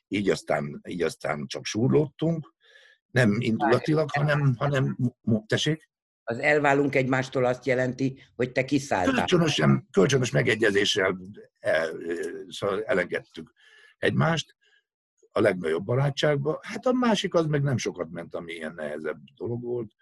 [0.09, 2.55] így aztán, így aztán csak súrlódtunk,
[3.11, 4.97] nem indulatilag, hanem, hanem
[5.47, 5.91] tessék?
[6.23, 9.15] Az elválunk egymástól azt jelenti, hogy te kiszálltál.
[9.15, 11.19] Kölcsönösen, kölcsönös megegyezéssel
[11.59, 11.91] el,
[12.49, 13.53] szóval elengedtük
[13.99, 14.57] egymást
[15.33, 16.59] a legnagyobb barátságba.
[16.63, 19.93] Hát a másik az meg nem sokat ment, ami ilyen nehezebb dolog volt.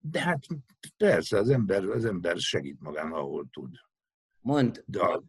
[0.00, 0.46] De hát
[0.96, 3.74] persze, az ember, az ember segít magán, ahol tud.
[4.40, 4.84] Mond.
[4.86, 5.22] De a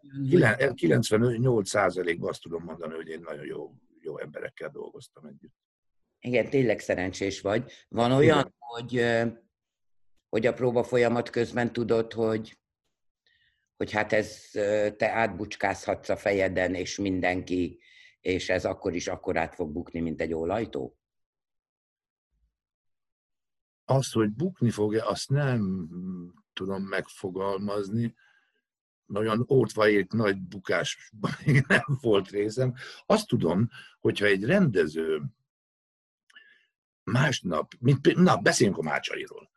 [0.74, 5.54] 98 százalékban azt tudom mondani, hogy én nagyon jó, jó emberekkel dolgoztam együtt.
[6.20, 7.72] Igen, tényleg szerencsés vagy.
[7.88, 8.54] Van olyan, Igen.
[8.58, 9.06] hogy,
[10.30, 12.60] hogy a próba folyamat közben tudod, hogy,
[13.78, 14.50] hogy hát ez
[14.98, 17.80] te átbucskázhatsz a fejeden, és mindenki,
[18.22, 20.99] és ez akkor is akkor át fog bukni, mint egy ólajtó?
[23.90, 25.88] Azt, hogy bukni fog-e, azt nem
[26.54, 28.16] tudom megfogalmazni.
[29.06, 32.74] Nagyon ótva ért nagy bukásban még nem volt részem.
[33.06, 35.22] Azt tudom, hogyha egy rendező
[37.04, 39.50] másnap, mint, na, beszéljünk a Mácsairól.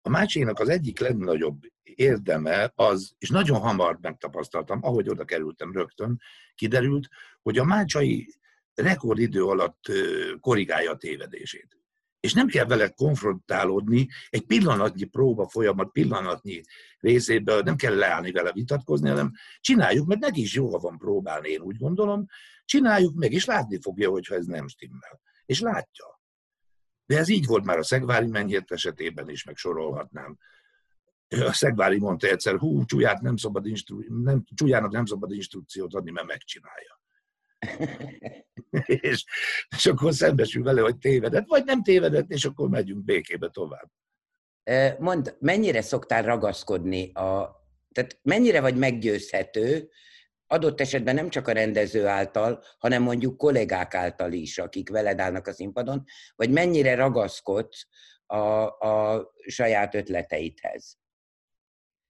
[0.00, 6.20] A Mácsainak az egyik legnagyobb érdeme az, és nagyon hamar megtapasztaltam, ahogy oda kerültem rögtön,
[6.54, 7.08] kiderült,
[7.42, 8.34] hogy a Mácsai
[8.74, 9.84] rekordidő alatt
[10.40, 11.76] korrigálja a tévedését.
[12.26, 16.60] És nem kell vele konfrontálódni, egy pillanatnyi próba folyamat, pillanatnyi
[16.98, 21.60] részében nem kell leállni vele vitatkozni, hanem csináljuk, mert neki is jó, van próbálni, én
[21.60, 22.26] úgy gondolom,
[22.64, 25.20] csináljuk meg, és látni fogja, hogyha ez nem stimmel.
[25.44, 26.20] És látja.
[27.06, 30.38] De ez így volt már a Szegvári mennyért esetében is, meg sorolhatnám.
[31.28, 36.10] A Szegvári mondta egyszer, hú, csúlyát nem szabad instru- nem, csúlyának nem szabad instrukciót adni,
[36.10, 37.00] mert megcsinálja.
[38.86, 39.24] és,
[39.76, 43.90] és akkor szembesül vele, hogy tévedett, vagy nem tévedett, és akkor megyünk békébe tovább.
[44.98, 47.56] Mond, mennyire szoktál ragaszkodni a,
[47.92, 49.90] tehát mennyire vagy meggyőzhető,
[50.46, 55.46] adott esetben nem csak a rendező által, hanem mondjuk kollégák által is, akik veled állnak
[55.46, 57.86] a színpadon, vagy mennyire ragaszkodsz
[58.26, 60.98] a, a saját ötleteidhez.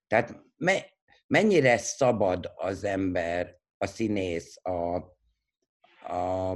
[0.07, 0.87] Tehát me,
[1.27, 5.16] mennyire szabad az ember, a színész, a,
[6.07, 6.51] a,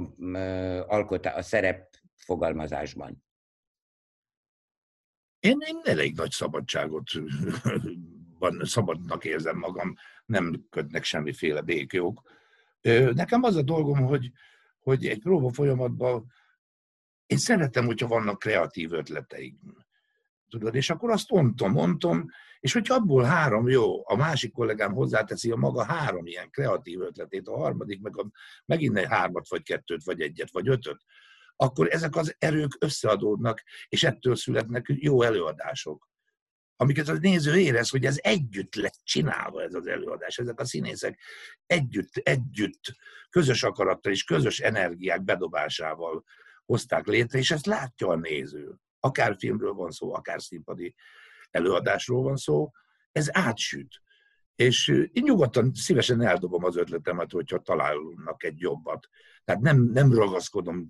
[0.87, 3.23] a, a szerep fogalmazásban?
[5.39, 7.09] Én, én elég nagy szabadságot
[8.39, 12.21] van, szabadnak érzem magam, nem kötnek semmiféle békjók.
[13.13, 14.31] Nekem az a dolgom, hogy,
[14.79, 16.31] hogy egy próba folyamatban
[17.25, 19.59] én szeretem, hogyha vannak kreatív ötleteim.
[20.49, 22.29] Tudod, és akkor azt ontom, ontom,
[22.61, 27.47] és hogyha abból három jó, a másik kollégám hozzáteszi a maga három ilyen kreatív ötletét,
[27.47, 28.29] a harmadik meg a,
[28.65, 31.01] megint egy hármat, vagy kettőt, vagy egyet, vagy ötöt,
[31.55, 36.09] akkor ezek az erők összeadódnak, és ettől születnek jó előadások
[36.81, 40.37] amiket a néző érez, hogy ez együtt lett csinálva ez az előadás.
[40.37, 41.19] Ezek a színészek
[41.65, 42.95] együtt, együtt,
[43.29, 46.23] közös akarattal és közös energiák bedobásával
[46.65, 48.75] hozták létre, és ezt látja a néző.
[48.99, 50.95] Akár filmről van szó, akár színpadi
[51.51, 52.71] előadásról van szó,
[53.11, 54.01] ez átsüt.
[54.55, 59.07] És én nyugodtan, szívesen eldobom az ötletemet, hogyha találnak egy jobbat.
[59.43, 60.89] Tehát nem, nem ragaszkodom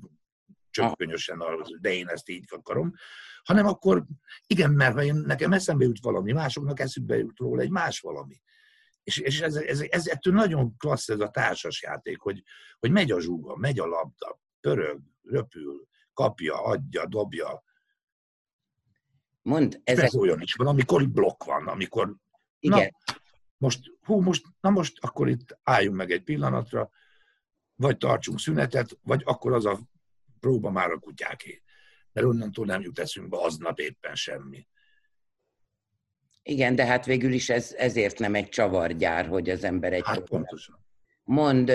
[0.69, 2.93] csöpkönyösen arra, de én ezt így akarom,
[3.43, 4.05] hanem akkor
[4.47, 8.41] igen, mert ha én, nekem eszembe jut valami, másoknak eszükbe jut róla egy más valami.
[9.03, 12.43] És, és ez, ez, ez, ettől nagyon klassz ez a társas játék, hogy,
[12.79, 17.63] hogy megy a zsuga, megy a labda, pörög, röpül, kapja, adja, dobja.
[19.41, 20.05] Mond, ezek...
[20.05, 22.15] Ez olyan is van, amikor blokk van, amikor
[22.59, 22.95] igen.
[23.05, 23.15] Na,
[23.57, 26.89] most, hú, most, na most akkor itt álljunk meg egy pillanatra,
[27.75, 29.79] vagy tartsunk szünetet, vagy akkor az a
[30.39, 31.61] próba már a kutyáké
[32.13, 34.67] mert onnantól nem jut eszünkbe aznap éppen semmi.
[36.43, 40.05] Igen, de hát végül is ez, ezért nem egy csavargyár, hogy az ember egy...
[40.05, 40.85] Hát pontosan.
[41.23, 41.71] Mond,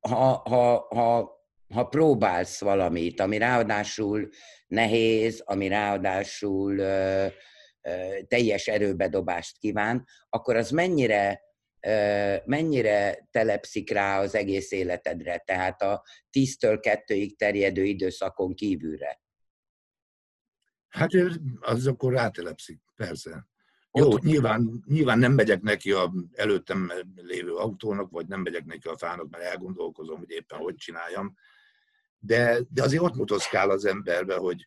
[0.00, 1.30] ha, ha, ha,
[1.72, 4.28] ha próbálsz valamit, ami ráadásul
[4.66, 7.26] nehéz, ami ráadásul ö,
[7.80, 11.40] ö, teljes erőbedobást kíván, akkor az mennyire
[11.80, 16.04] ö, mennyire telepszik rá az egész életedre, tehát a
[16.38, 19.20] 10-től 2-ig terjedő időszakon kívülre?
[20.88, 21.10] Hát
[21.60, 23.46] az akkor rátelepszik, persze.
[23.98, 28.96] Jó, nyilván, nyilván nem megyek neki a előttem lévő autónak, vagy nem megyek neki a
[28.96, 31.34] fának, mert elgondolkozom, hogy éppen hogy csináljam.
[32.24, 34.66] De, de azért ott motoszkál az emberbe, hogy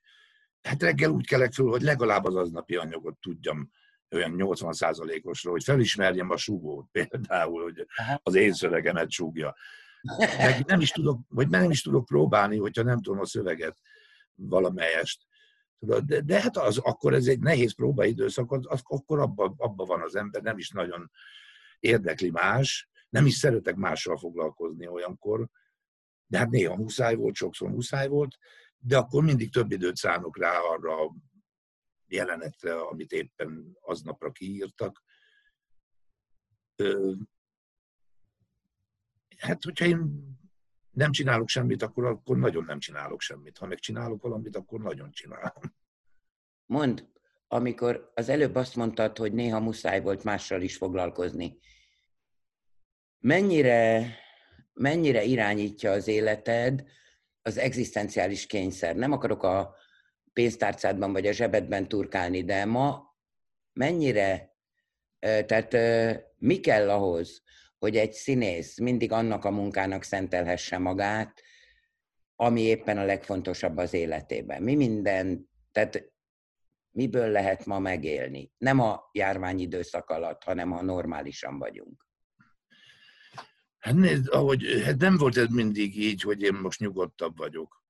[0.61, 3.71] hát reggel úgy kelek föl, hogy legalább az aznapi anyagot tudjam
[4.11, 7.85] olyan 80%-osra, hogy felismerjem a súgót például, hogy
[8.23, 9.55] az én szövegemet súgja.
[10.37, 13.77] Meg nem is tudok, vagy nem is tudok próbálni, hogyha nem tudom a szöveget
[14.35, 15.25] valamelyest
[15.79, 19.85] Tudod, de, de hát az, akkor ez egy nehéz próbaidőszak, az, az, akkor abban abba
[19.85, 21.11] van az ember, nem is nagyon
[21.79, 25.47] érdekli más, nem is szeretek mással foglalkozni olyankor,
[26.27, 28.38] de hát néha muszáj volt, sokszor muszáj volt,
[28.77, 31.15] de akkor mindig több időt szánok rá arra a
[32.07, 35.03] jelenetre, amit éppen aznapra kiírtak.
[39.38, 40.33] Hát, hogyha én
[40.91, 43.57] nem csinálok semmit, akkor, akkor nagyon nem csinálok semmit.
[43.57, 45.75] Ha meg csinálok valamit, akkor nagyon csinálom.
[46.65, 47.07] Mond,
[47.47, 51.57] amikor az előbb azt mondtad, hogy néha muszáj volt mással is foglalkozni,
[53.19, 54.09] mennyire,
[54.75, 56.83] mennyire irányítja az életed
[57.41, 58.95] az egzisztenciális kényszer?
[58.95, 59.75] Nem akarok a
[60.33, 63.15] pénztárcádban vagy a zsebedben turkálni, de ma
[63.73, 64.55] mennyire,
[65.19, 65.77] tehát
[66.38, 67.43] mi kell ahhoz,
[67.77, 71.41] hogy egy színész mindig annak a munkának szentelhesse magát,
[72.35, 74.63] ami éppen a legfontosabb az életében.
[74.63, 76.13] Mi minden, tehát
[76.91, 78.51] miből lehet ma megélni?
[78.57, 82.04] Nem a járvány időszak alatt, hanem ha normálisan vagyunk.
[83.86, 87.84] Hát, nézd, ahogy, hát nem volt ez mindig így, hogy én most nyugodtabb vagyok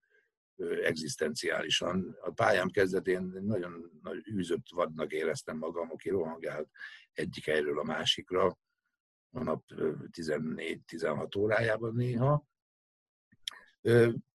[0.84, 2.18] egzisztenciálisan.
[2.22, 6.70] A pályám kezdetén nagyon nagy űzött vadnak éreztem magam, aki rohangált
[7.14, 8.58] egyik helyről a másikra
[9.32, 9.64] a nap
[10.12, 12.46] 14-16 órájában néha.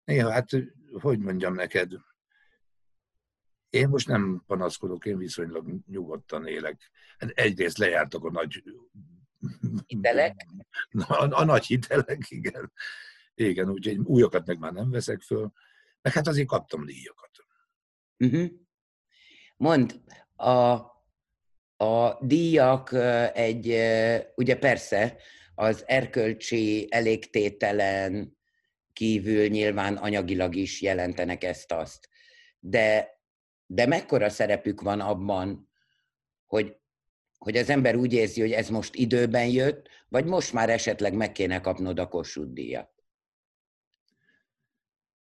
[0.04, 0.50] Néha, hát,
[0.91, 1.91] hogy mondjam neked,
[3.69, 6.91] én most nem panaszkodok, én viszonylag nyugodtan élek.
[7.17, 8.63] Hát egyrészt lejártak a nagy...
[9.86, 10.45] Hitelek?
[11.08, 12.71] A, a nagy hitelek, igen.
[13.34, 15.52] Igen, úgyhogy újakat meg már nem veszek föl.
[16.02, 17.32] Meg hát azért kaptam díjakat.
[18.17, 18.49] Uh-huh.
[19.58, 20.02] Mond,
[20.36, 20.52] a,
[21.86, 22.93] a díjak
[23.34, 23.67] egy,
[24.36, 25.17] ugye persze,
[25.56, 28.38] az erkölcsi elégtételen
[28.93, 32.10] kívül nyilván anyagilag is jelentenek ezt-azt.
[32.60, 33.10] De,
[33.65, 35.69] de mekkora szerepük van abban,
[36.45, 36.78] hogy,
[37.39, 41.32] hogy az ember úgy érzi, hogy ez most időben jött, vagy most már esetleg meg
[41.32, 42.89] kéne kapnod a Kossuth díjat?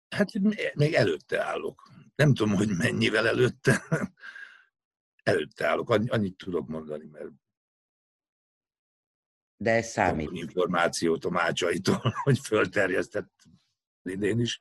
[0.08, 0.28] Hát
[0.74, 1.90] még előtte állok.
[2.14, 3.82] Nem tudom, hogy mennyivel előtte.
[5.22, 7.30] előtte állok, annyit tudok mondani, mert
[9.56, 10.30] de ez számít.
[10.32, 13.32] információt a mácsaitól, hogy fölterjesztett
[14.02, 14.60] idén is.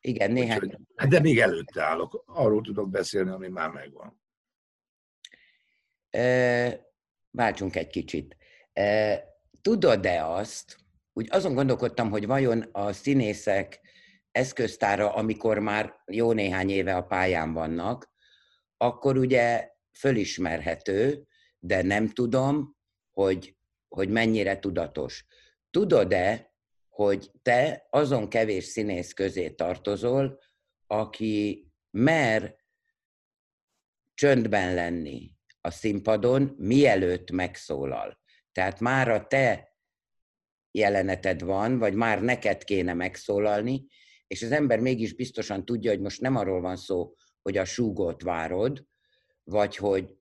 [0.00, 0.86] Igen, néhány.
[0.96, 2.22] Hát de még előtte állok.
[2.26, 4.22] Arról tudok beszélni, ami már megvan.
[7.30, 8.36] Váltsunk egy kicsit.
[9.62, 10.76] Tudod-e azt,
[11.12, 13.80] úgy azon gondolkodtam, hogy vajon a színészek
[14.32, 18.12] eszköztára, amikor már jó néhány éve a pályán vannak,
[18.76, 21.26] akkor ugye fölismerhető,
[21.58, 22.76] de nem tudom,
[23.10, 23.56] hogy,
[23.88, 25.24] hogy mennyire tudatos.
[25.70, 26.52] Tudod-e,
[26.88, 30.40] hogy te azon kevés színész közé tartozol,
[30.86, 32.56] aki mer
[34.14, 35.33] csöndben lenni
[35.64, 38.18] a színpadon, mielőtt megszólal.
[38.52, 39.76] Tehát már a te
[40.70, 43.86] jeleneted van, vagy már neked kéne megszólalni,
[44.26, 48.22] és az ember mégis biztosan tudja, hogy most nem arról van szó, hogy a súgót
[48.22, 48.86] várod,
[49.44, 50.16] vagy hogy,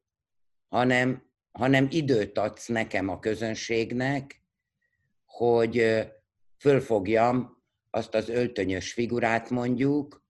[0.67, 4.43] hanem, hanem időt adsz nekem a közönségnek,
[5.25, 6.03] hogy
[6.57, 10.23] fölfogjam azt az öltönyös figurát mondjuk,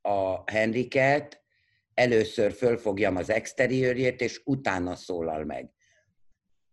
[0.00, 1.41] a Henriket,
[1.94, 5.70] először fölfogjam az exteriőrjét, és utána szólal meg.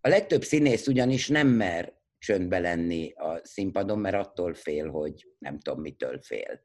[0.01, 5.59] A legtöbb színész ugyanis nem mer csöndbe lenni a színpadon, mert attól fél, hogy nem
[5.59, 6.61] tudom, mitől fél.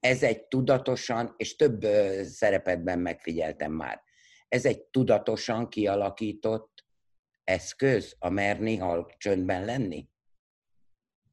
[0.00, 1.82] Ez egy tudatosan, és több
[2.22, 4.02] szerepetben megfigyeltem már,
[4.48, 6.86] ez egy tudatosan kialakított
[7.44, 10.08] eszköz, a merni halk csöndben lenni?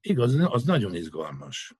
[0.01, 1.75] Igaz, az nagyon izgalmas.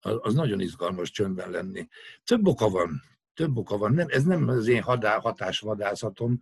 [0.00, 1.88] Az, nagyon izgalmas csöndben lenni.
[2.24, 3.02] Több oka van.
[3.40, 3.92] Több oka van.
[3.92, 6.40] Nem, ez nem az én hadá, hatásvadászatom,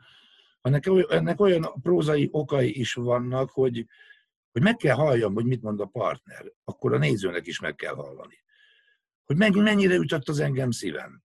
[0.60, 3.86] hanem ennek olyan prózai okai is vannak, hogy,
[4.52, 6.52] hogy meg kell halljam, hogy mit mond a partner.
[6.64, 8.44] Akkor a nézőnek is meg kell hallani.
[9.24, 11.22] Hogy mennyire ütött az engem szívem.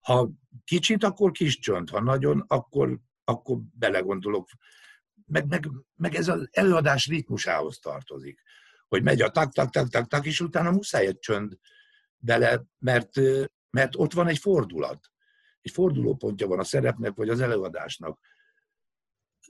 [0.00, 0.30] Ha
[0.64, 4.48] kicsit, akkor kis csönd, ha nagyon, akkor, akkor belegondolok.
[5.26, 8.42] Meg, meg, meg ez az előadás ritmusához tartozik.
[8.88, 11.58] Hogy megy a tak, tak, tak, tak, tak, és utána muszáj egy csönd
[12.16, 13.12] bele, mert,
[13.74, 15.10] mert ott van egy fordulat.
[15.60, 18.20] Egy fordulópontja van a szerepnek, vagy az előadásnak.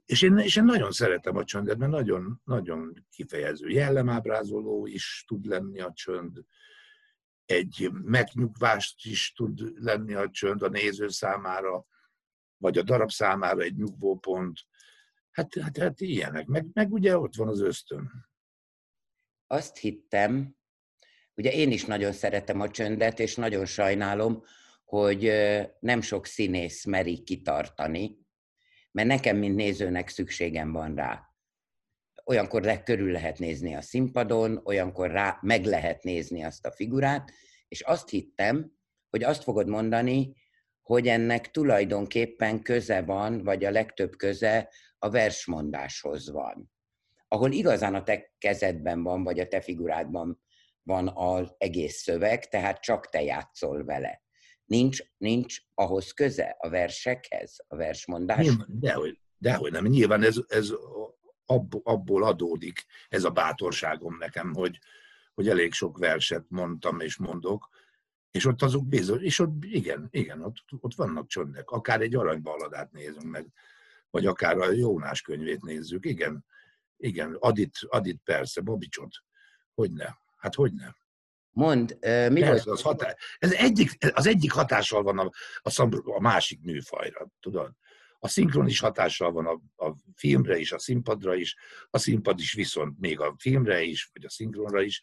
[0.04, 5.44] És én, és én nagyon szeretem a csöndet, mert nagyon, nagyon kifejező jellemábrázoló is tud
[5.44, 6.44] lenni a csönd
[7.44, 11.86] egy megnyugvást is tud lenni a csönd a néző számára,
[12.56, 14.60] vagy a darab számára egy nyugvópont.
[15.30, 16.46] Hát, hát, hát ilyenek.
[16.46, 18.10] Meg, meg ugye ott van az ösztön.
[19.46, 20.56] Azt hittem,
[21.34, 24.42] ugye én is nagyon szeretem a csöndet, és nagyon sajnálom,
[24.84, 25.32] hogy
[25.80, 28.18] nem sok színész meri kitartani,
[28.90, 31.34] mert nekem, mint nézőnek szükségem van rá
[32.24, 37.30] olyankor le, körül lehet nézni a színpadon, olyankor rá, meg lehet nézni azt a figurát,
[37.68, 38.72] és azt hittem,
[39.10, 40.34] hogy azt fogod mondani,
[40.82, 46.72] hogy ennek tulajdonképpen köze van, vagy a legtöbb köze a versmondáshoz van.
[47.28, 50.43] Ahol igazán a te kezedben van, vagy a te figurádban
[50.84, 54.22] van az egész szöveg, tehát csak te játszol vele.
[54.64, 58.48] Nincs, nincs ahhoz köze a versekhez, a versmondás?
[58.66, 59.86] dehogy, dehogy nem.
[59.86, 60.72] Nyilván ez, ez
[61.82, 64.78] abból adódik ez a bátorságom nekem, hogy,
[65.34, 67.68] hogy elég sok verset mondtam és mondok,
[68.30, 71.70] és ott azok bizony, és ott igen, igen, ott, ott vannak csöndek.
[71.70, 73.46] Akár egy aranybaladát nézünk meg,
[74.10, 76.44] vagy akár a Jónás könyvét nézzük, igen,
[76.96, 79.10] igen, Adit, Adit persze, Babicsot,
[79.74, 80.06] hogy ne,
[80.44, 80.88] hát hogy ne.
[81.50, 81.98] Mond,
[82.30, 82.70] mi Persze?
[82.70, 85.30] Az, hatás, ez egyik, az egyik hatással van a,
[85.62, 87.72] a, a másik műfajra, tudod?
[88.18, 91.56] A szinkron is hatással van a, a filmre is, a színpadra is,
[91.90, 95.02] a színpad is viszont még a filmre is, vagy a szinkronra is.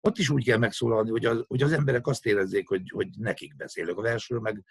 [0.00, 3.56] Ott is úgy kell megszólalni, hogy az, hogy az emberek azt érezzék, hogy, hogy nekik
[3.56, 4.64] beszélek a versről, meg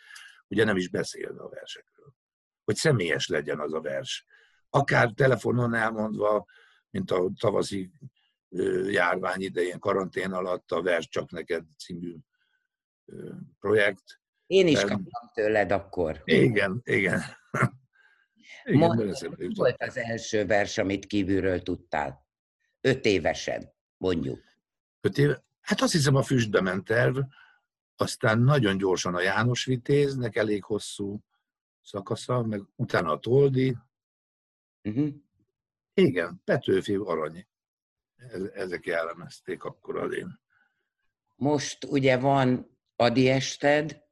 [0.48, 2.14] ugye nem is beszél a versekről.
[2.64, 4.26] Hogy személyes legyen az a vers.
[4.70, 6.46] Akár telefonon elmondva,
[6.90, 7.92] mint a tavaszi
[8.90, 12.16] járvány idején, karantén alatt a Vers csak neked című
[13.60, 14.20] projekt.
[14.46, 16.22] Én is kaptam tőled akkor.
[16.24, 16.84] Igen, igen.
[16.84, 17.22] igen
[18.64, 22.28] Mondd, mi volt az első vers, amit kívülről tudtál?
[22.82, 24.44] Öt évesen, mondjuk.
[25.02, 25.44] Öt éve?
[25.62, 27.20] Hát azt hiszem a füstbe ment terv,
[27.96, 31.20] aztán nagyon gyorsan a János Vitéznek elég hosszú
[31.82, 33.78] szakasza, meg utána a Toldi.
[34.84, 35.14] Uh-huh.
[35.94, 37.48] Igen, Petőfi Arany.
[38.54, 40.40] Ezek jellemezték akkor az én.
[41.36, 44.04] Most ugye van Adi ested,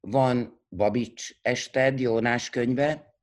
[0.00, 3.14] van Babics ested, Jónás könyve.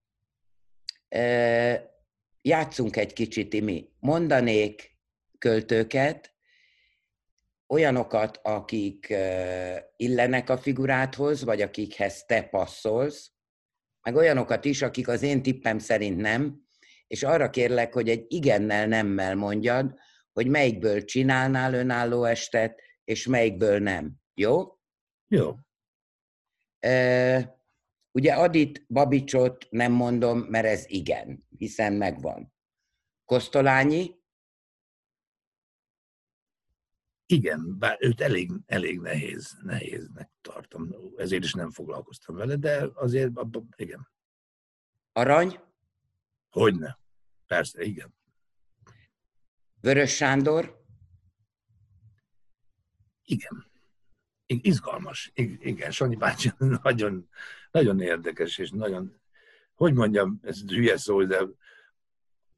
[2.42, 3.90] Játszunk egy kicsit, Imi.
[4.00, 4.98] Mondanék
[5.38, 6.34] költőket,
[7.68, 9.14] olyanokat, akik
[9.96, 13.32] illenek a figuráthoz, vagy akikhez te passzolsz,
[14.02, 16.67] meg olyanokat is, akik az én tippem szerint nem,
[17.08, 19.96] és arra kérlek, hogy egy igennel, nemmel mondjad,
[20.34, 24.16] hogy melyikből csinálnál önálló estet, és melyikből nem.
[24.34, 24.78] Jó?
[25.28, 25.56] Jó.
[26.80, 27.60] E,
[28.12, 32.54] ugye Adit, Babicsot nem mondom, mert ez igen, hiszen megvan.
[33.26, 34.16] Kosztolányi?
[37.26, 43.32] Igen, bár őt elég, elég nehéz, nehéznek tartom, ezért is nem foglalkoztam vele, de azért
[43.76, 44.08] igen.
[45.12, 45.67] Arany?
[46.58, 47.00] Hogyne.
[47.48, 48.16] Persze, igen.
[49.82, 50.86] Vörös Sándor?
[53.24, 53.72] Igen.
[54.46, 55.32] Izgalmas.
[55.34, 56.52] Igen, Sanyi bácsi
[56.84, 57.30] nagyon,
[57.72, 59.22] nagyon érdekes, és nagyon,
[59.74, 61.46] hogy mondjam, ez hülye szó, de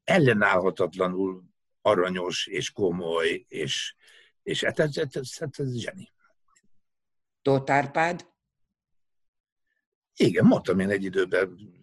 [0.04, 1.44] ellenállhatatlanul
[1.82, 3.96] aranyos, és komoly, és,
[4.44, 6.12] és hát ez, ez, ez, ez, ez zseni.
[7.42, 8.28] Tóth Árpád?
[10.16, 11.78] Igen, mondtam én egy időben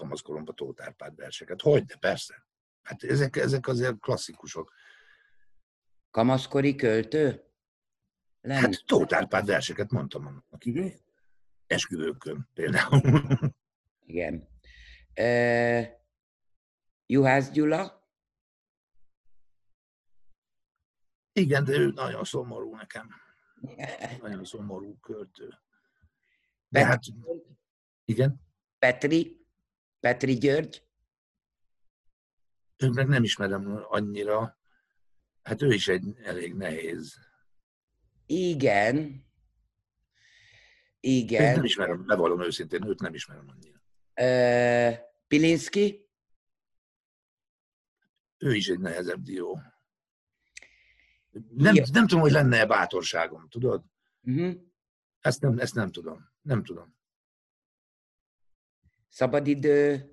[0.00, 1.60] kamaszkoromban Tóth Árpád verseket.
[1.60, 2.46] Hogy, de persze.
[2.82, 4.72] Hát ezek, ezek azért klasszikusok.
[6.10, 7.44] Kamaszkori költő?
[8.40, 8.62] Nem.
[8.62, 10.64] Hát Tóth Árpád verseket mondtam annak.
[11.66, 13.00] Esküvőkön például.
[14.06, 14.48] Igen.
[15.14, 16.04] E,
[17.06, 18.08] Juhász Gyula?
[21.32, 23.08] Igen, de ő nagyon szomorú nekem.
[24.20, 25.58] Nagyon szomorú költő.
[26.68, 27.02] De hát,
[28.04, 28.40] igen.
[28.78, 29.39] Petri?
[30.00, 30.84] Petri György?
[32.76, 34.58] Őt meg nem ismerem annyira.
[35.42, 37.14] Hát ő is egy elég nehéz.
[38.26, 39.26] Igen.
[41.00, 41.48] Igen.
[41.48, 43.82] Őt nem ismerem, bevallom őszintén, őt nem ismerem annyira.
[44.20, 46.08] Uh, Pilinszki?
[48.38, 49.60] Ő is egy nehezebb dió.
[51.48, 53.84] Nem, nem tudom, hogy lenne-e bátorságom, tudod?
[54.22, 54.54] Uh-huh.
[55.20, 56.30] Ezt, nem, ezt nem tudom.
[56.42, 56.96] Nem tudom.
[59.10, 60.10] Szabadidő,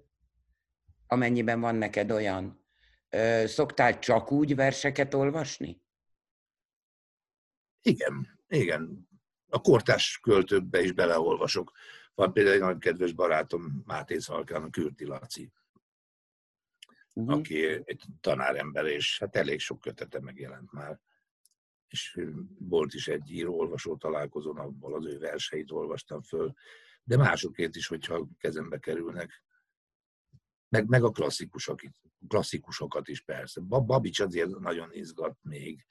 [1.07, 2.65] amennyiben van neked olyan,
[3.45, 5.81] szoktál csak úgy verseket olvasni?
[7.81, 9.07] Igen, igen.
[9.49, 11.71] A kortás költőkbe is beleolvasok.
[12.13, 15.51] Van például egy nagyon kedves barátom, Máté Szalkán, a Kürti Laci,
[17.13, 17.37] uh-huh.
[17.37, 20.99] aki egy tanárember, és hát elég sok kötete megjelent már.
[21.87, 22.19] És
[22.59, 26.53] volt is egy író-olvasó találkozón, abból az ő verseit olvastam föl,
[27.07, 29.43] de másokét is, hogyha kezembe kerülnek.
[30.69, 31.79] Meg, meg a klasszikusok,
[32.27, 33.61] klasszikusokat is persze.
[33.61, 35.85] Babics azért nagyon izgat még.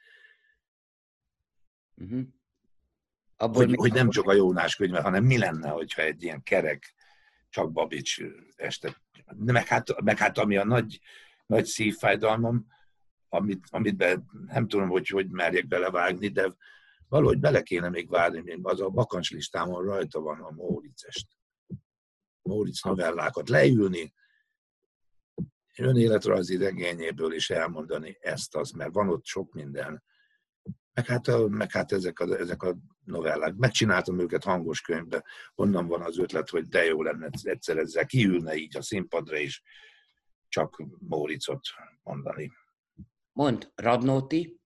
[1.94, 2.26] Uh-huh.
[3.36, 6.94] Abból hogy, hogy nem csak a Jónás könyve, hanem mi lenne, hogyha egy ilyen kerek,
[7.48, 8.20] csak Babics
[8.56, 9.02] este.
[9.36, 11.00] Meg hát, meg hát ami a nagy,
[11.46, 12.66] nagy szívfájdalmam,
[13.28, 16.56] amit, amit be, nem tudom, hogy hogy merjek belevágni, de
[17.08, 21.26] valahogy bele kéne még várni, még az a bakancs listámon rajta van a Móricest.
[22.42, 24.14] Móric novellákat leülni,
[25.76, 30.02] önéletrajzi regényéből is elmondani ezt, az, mert van ott sok minden.
[30.92, 33.54] Meg hát, a, meg hát ezek, a, ezek a novellák.
[33.54, 38.54] Megcsináltam őket hangos könyvbe, onnan van az ötlet, hogy de jó lenne egyszer ezzel kiülne
[38.54, 39.62] így a színpadra is,
[40.48, 41.60] csak Móricot
[42.02, 42.52] mondani.
[43.32, 44.60] Mond, Radnóti?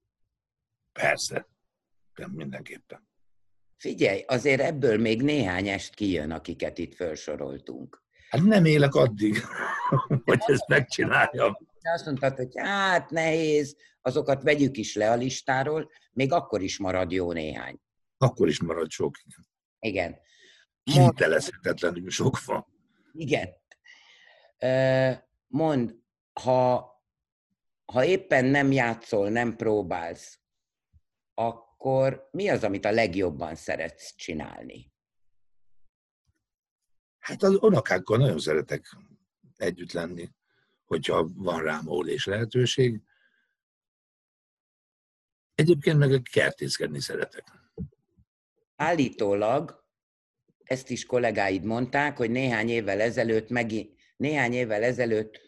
[0.93, 1.50] Persze,
[2.33, 3.09] mindenképpen.
[3.77, 8.03] Figyelj, azért ebből még néhány est kijön, akiket itt felsoroltunk.
[8.31, 9.37] Hát nem élek addig,
[10.25, 11.57] hogy ezt megcsináljam.
[11.81, 17.13] Azt mondtad, hogy hát nehéz, azokat vegyük is le a listáról, még akkor is marad
[17.13, 17.81] jó néhány.
[18.19, 19.17] Akkor is marad sok.
[19.79, 20.19] Igen.
[20.83, 22.67] Kivitelezhetetlenül sok van.
[23.13, 23.49] Igen.
[25.47, 25.95] Mond,
[26.33, 26.91] ha,
[27.85, 30.39] ha éppen nem játszol, nem próbálsz,
[31.35, 31.70] akkor
[32.31, 34.93] mi az, amit a legjobban szeretsz csinálni?
[37.19, 38.97] Hát az unokákkal nagyon szeretek
[39.57, 40.31] együtt lenni,
[40.85, 43.01] hogyha van rám és lehetőség.
[45.55, 47.45] Egyébként meg kertészkedni szeretek.
[48.77, 49.85] Állítólag,
[50.65, 55.41] ezt is kollégáid mondták, hogy néhány évvel ezelőtt, megint, néhány évvel ezelőtt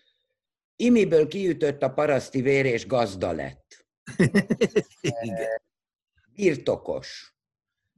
[0.77, 3.87] imiből kiütött a paraszti vér és gazda lett.
[5.01, 5.63] Igen.
[6.35, 7.37] Birtokos.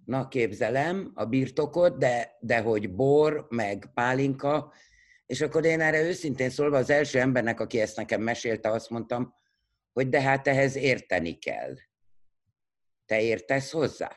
[0.04, 4.72] Na képzelem a birtokot, de, de hogy bor, meg pálinka,
[5.26, 9.34] és akkor én erre őszintén szólva az első embernek, aki ezt nekem mesélte, azt mondtam,
[9.92, 11.74] hogy de hát ehhez érteni kell.
[13.06, 14.16] Te értesz hozzá?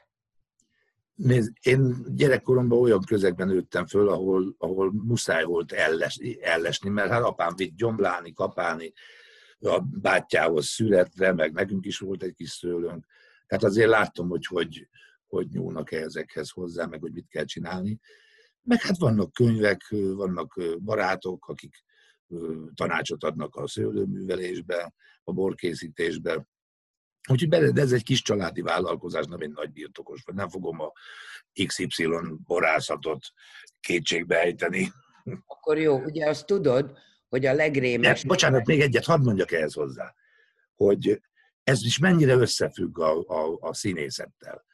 [1.15, 7.23] Nézd, én gyerekkoromban olyan közegben nőttem föl, ahol, ahol muszáj volt ellesni, ellesni, mert hát
[7.23, 8.93] apám vitt gyomlálni, kapálni,
[9.59, 13.05] a bátyához születre, meg nekünk is volt egy kis szőlőnk.
[13.47, 14.87] Tehát azért láttam, hogy hogy,
[15.27, 17.99] hogy nyúlnak -e ezekhez hozzá, meg hogy mit kell csinálni.
[18.61, 19.81] Meg hát vannak könyvek,
[20.15, 21.83] vannak barátok, akik
[22.73, 24.93] tanácsot adnak a szőlőművelésbe,
[25.23, 26.47] a borkészítésbe.
[27.29, 30.91] Úgyhogy de ez egy kis családi vállalkozás, nem egy nagy birtokos, vagy nem fogom a
[31.65, 32.07] XY
[32.43, 33.25] borászatot
[33.79, 34.91] kétségbe ejteni.
[35.45, 36.97] Akkor jó, ugye azt tudod,
[37.29, 38.21] hogy a legrémes...
[38.21, 40.13] De, bocsánat, még egyet hadd mondjak ehhez hozzá,
[40.75, 41.21] hogy
[41.67, 44.65] ez is mennyire összefügg a, a, a színészettel.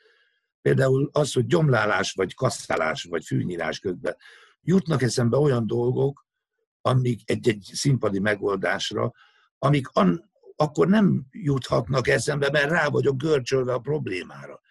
[0.61, 4.15] Például az, hogy gyomlálás, vagy kasszálás, vagy fűnyírás közben
[4.61, 6.27] jutnak eszembe olyan dolgok,
[6.81, 9.11] amik egy-egy színpadi megoldásra,
[9.57, 14.61] amik an, akkor nem juthatnak eszembe, mert rá vagyok görcsölve a problémára.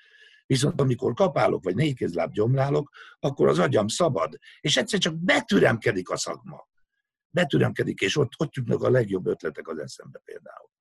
[0.46, 6.16] Viszont amikor kapálok, vagy négykézláb gyomlálok, akkor az agyam szabad, és egyszer csak betüremkedik a
[6.16, 6.68] szakma.
[7.30, 10.71] Betüremkedik, és ott, ott jutnak a legjobb ötletek az eszembe például.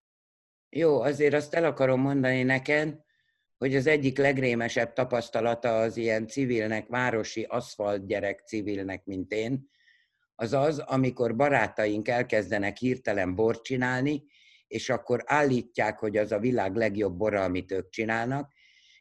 [0.76, 3.00] Jó, azért azt el akarom mondani neked,
[3.58, 9.70] hogy az egyik legrémesebb tapasztalata az ilyen civilnek, városi aszfalt gyerek civilnek, mint én,
[10.36, 14.24] az az, amikor barátaink elkezdenek hirtelen bort csinálni,
[14.68, 18.52] és akkor állítják, hogy az a világ legjobb bora, amit ők csinálnak,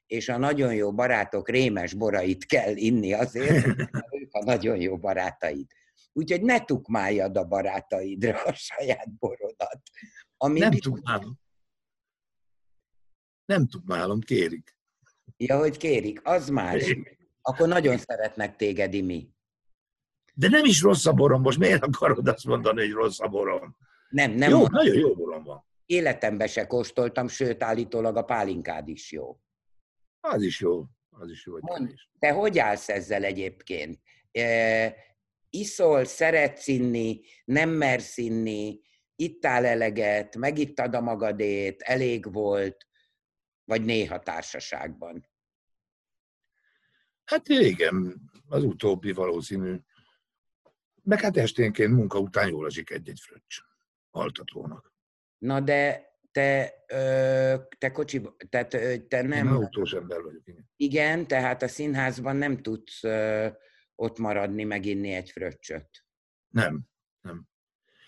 [0.06, 3.90] és a nagyon jó barátok rémes borait kell inni azért, mert
[4.20, 5.66] ők a nagyon jó barátaid.
[6.12, 9.80] Úgyhogy ne tukmáljad a barátaidra a saját borodat.
[10.36, 11.38] Ami nem tukmálom.
[13.50, 14.76] Nem tukmálom, kérik.
[15.36, 16.96] Ja, hogy kérik, az más.
[17.42, 19.30] Akkor nagyon szeretnek téged, Imi.
[20.34, 23.76] De nem is rossz a borom, most miért akarod azt mondani, hogy rossz a borom?
[24.08, 24.50] Nem, nem.
[24.50, 24.74] Jó, mondom.
[24.74, 25.64] nagyon jó borom van.
[25.86, 29.40] Életemben se kóstoltam, sőt, állítólag a pálinkád is jó.
[30.20, 30.84] Az is jó.
[31.10, 34.00] Az is jó, hogy Mond, te hogy állsz ezzel egyébként?
[34.32, 34.94] E,
[35.50, 38.80] iszol, szeretsz inni, nem mersz inni,
[39.16, 42.88] ittál eleget, megittad a magadét, elég volt,
[43.70, 45.26] vagy néha társaságban?
[47.24, 49.76] Hát igen, az utóbbi valószínű.
[51.02, 53.58] Meg hát esténként munka után jól esik egy-egy fröccs
[54.10, 54.94] altatónak.
[55.38, 56.74] Na de te,
[57.78, 58.68] te kocsi, tehát
[59.08, 59.46] te nem...
[59.46, 60.70] Én autós ember vagyok, igen.
[60.76, 63.02] Igen, tehát a színházban nem tudsz
[63.94, 66.04] ott maradni, meginni egy fröccsöt.
[66.48, 66.80] Nem,
[67.20, 67.48] nem.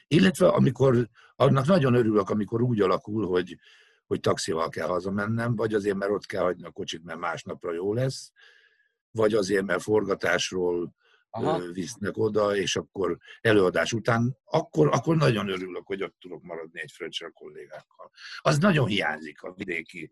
[0.06, 3.58] Illetve amikor, annak nagyon örülök, amikor úgy alakul, hogy,
[4.06, 7.94] hogy taxival kell hazamennem, vagy azért, mert ott kell hagyni a kocsit, mert másnapra jó
[7.94, 8.32] lesz,
[9.10, 10.94] vagy azért, mert forgatásról
[11.30, 11.58] Aha.
[11.72, 16.92] visznek oda, és akkor előadás után, akkor, akkor nagyon örülök, hogy ott tudok maradni egy
[16.92, 18.10] fröccsre a kollégákkal.
[18.38, 20.10] Az nagyon hiányzik a vidéki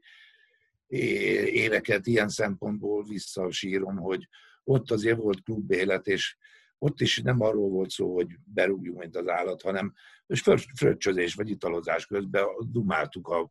[0.87, 4.29] éveket ilyen szempontból visszasírom, hogy
[4.65, 6.37] ott azért volt klubélet, és
[6.79, 9.95] ott is nem arról volt szó, hogy berúgjunk, mint az állat, hanem
[10.75, 13.51] fröccsözés vagy italozás közben dumáltuk a,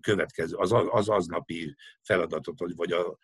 [0.00, 3.18] következő, az, az aznapi feladatot, vagy a,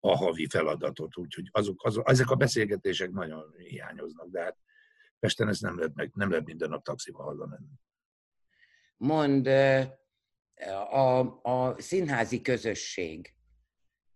[0.00, 4.56] a havi feladatot, úgyhogy azok, azok, ezek a beszélgetések nagyon hiányoznak, de hát
[5.18, 7.72] Pesten ezt nem lehet, meg, nem lehet minden nap taxival hazamenni.
[8.96, 9.46] Mond,
[10.90, 13.34] a, a színházi közösség,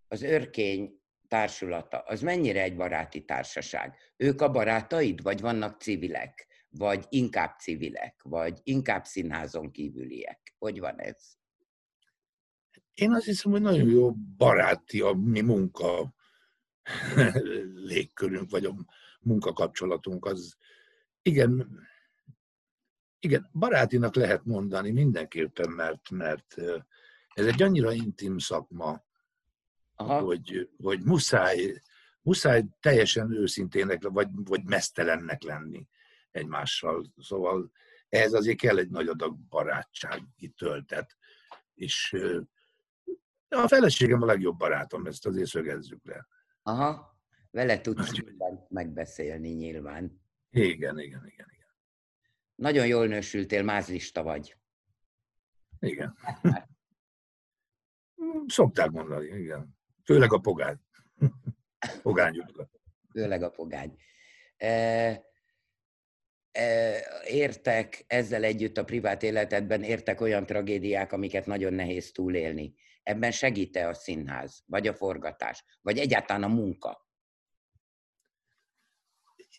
[0.08, 3.96] az örkény társulata, az mennyire egy baráti társaság?
[4.16, 6.46] Ők a barátaid, vagy vannak civilek?
[6.70, 8.22] Vagy inkább civilek?
[8.22, 10.54] Vagy inkább színházon kívüliek?
[10.58, 11.36] Hogy van ez?
[12.96, 16.14] Én azt hiszem, hogy nagyon jó baráti a mi munka
[17.90, 18.74] légkörünk, vagy a
[19.20, 20.24] munkakapcsolatunk.
[20.24, 20.56] Az
[21.22, 21.80] igen,
[23.20, 26.54] igen, barátinak lehet mondani mindenképpen, mert, mert
[27.34, 29.04] ez egy annyira intim szakma,
[29.94, 30.20] Aha.
[30.20, 31.82] hogy, hogy muszáj,
[32.22, 35.88] muszáj teljesen őszintének, vagy, vagy mesztelennek lenni
[36.30, 37.12] egymással.
[37.18, 37.70] Szóval
[38.08, 41.16] ez azért kell egy nagy adag barátsági töltet.
[41.74, 42.16] És
[43.48, 46.26] a feleségem a legjobb barátom, ezt azért szögezzük le.
[46.62, 47.18] Aha,
[47.50, 50.20] vele tudsz mindent megbeszélni nyilván.
[50.50, 51.74] Igen, igen, igen, igen.
[52.54, 54.56] Nagyon jól nősültél, mázlista vagy.
[55.78, 56.16] Igen.
[58.46, 59.76] Szokták mondani, igen.
[60.04, 60.76] Főleg a pogány.
[62.02, 62.44] Pogány
[63.10, 63.96] Főleg a pogány.
[64.56, 64.66] E,
[66.52, 72.74] e, értek ezzel együtt a privát életedben, értek olyan tragédiák, amiket nagyon nehéz túlélni.
[73.06, 77.08] Ebben segít-e a színház, vagy a forgatás, vagy egyáltalán a munka?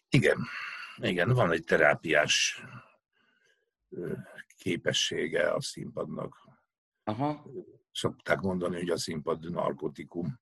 [0.10, 0.38] Igen,
[0.96, 2.64] igen, van egy terápiás
[4.58, 6.38] képessége a színpadnak.
[7.04, 7.46] Aha.
[7.92, 10.40] Szokták mondani, hogy a színpad narkotikum.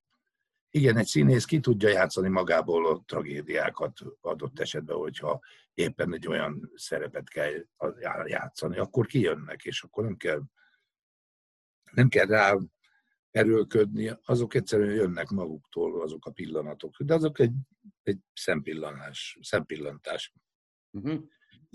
[0.70, 5.40] Igen, egy színész ki tudja játszani magából a tragédiákat adott esetben, hogyha
[5.74, 7.66] éppen egy olyan szerepet kell
[8.26, 10.42] játszani, akkor kijönnek, és akkor nem kell,
[11.92, 12.56] nem kell rá
[13.36, 17.02] erőlködni, azok egyszerűen jönnek maguktól, azok a pillanatok.
[17.02, 17.54] De azok egy,
[18.04, 20.34] egy szempillantás, szempillantás.
[20.92, 21.24] Uh-huh.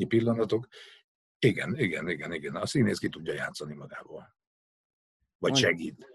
[0.08, 0.68] pillanatok.
[1.38, 2.56] Igen, igen, igen, igen.
[2.56, 4.36] A színész ki tudja játszani magával.
[5.38, 6.06] Vagy segít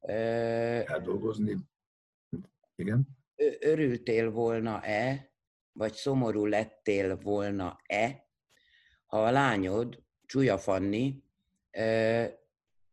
[0.00, 1.56] eldolgozni.
[2.74, 3.08] Igen.
[3.60, 5.32] Örültél volna-e,
[5.72, 8.26] vagy szomorú lettél volna-e,
[9.06, 11.22] ha a lányod, Csúlya Fanni,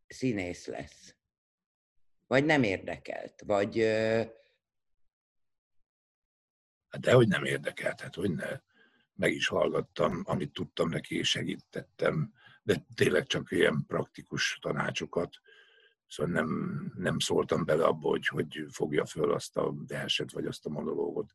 [0.07, 1.18] színész lesz?
[2.29, 3.41] Vagy nem érdekelt?
[3.45, 3.77] Vagy...
[6.89, 8.59] Hát dehogy nem érdekelt, hát hogy ne.
[9.13, 15.37] Meg is hallgattam, amit tudtam neki, és segítettem, de tényleg csak ilyen praktikus tanácsokat.
[16.07, 16.49] Szóval nem,
[16.95, 21.31] nem szóltam bele abba, hogy, hogy fogja föl azt a verset, vagy azt a monológot.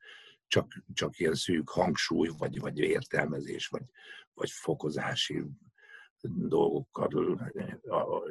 [0.47, 3.84] Csak, csak ilyen szűk hangsúly, vagy, vagy értelmezés, vagy,
[4.34, 5.42] vagy fokozási
[6.22, 7.38] dolgokkal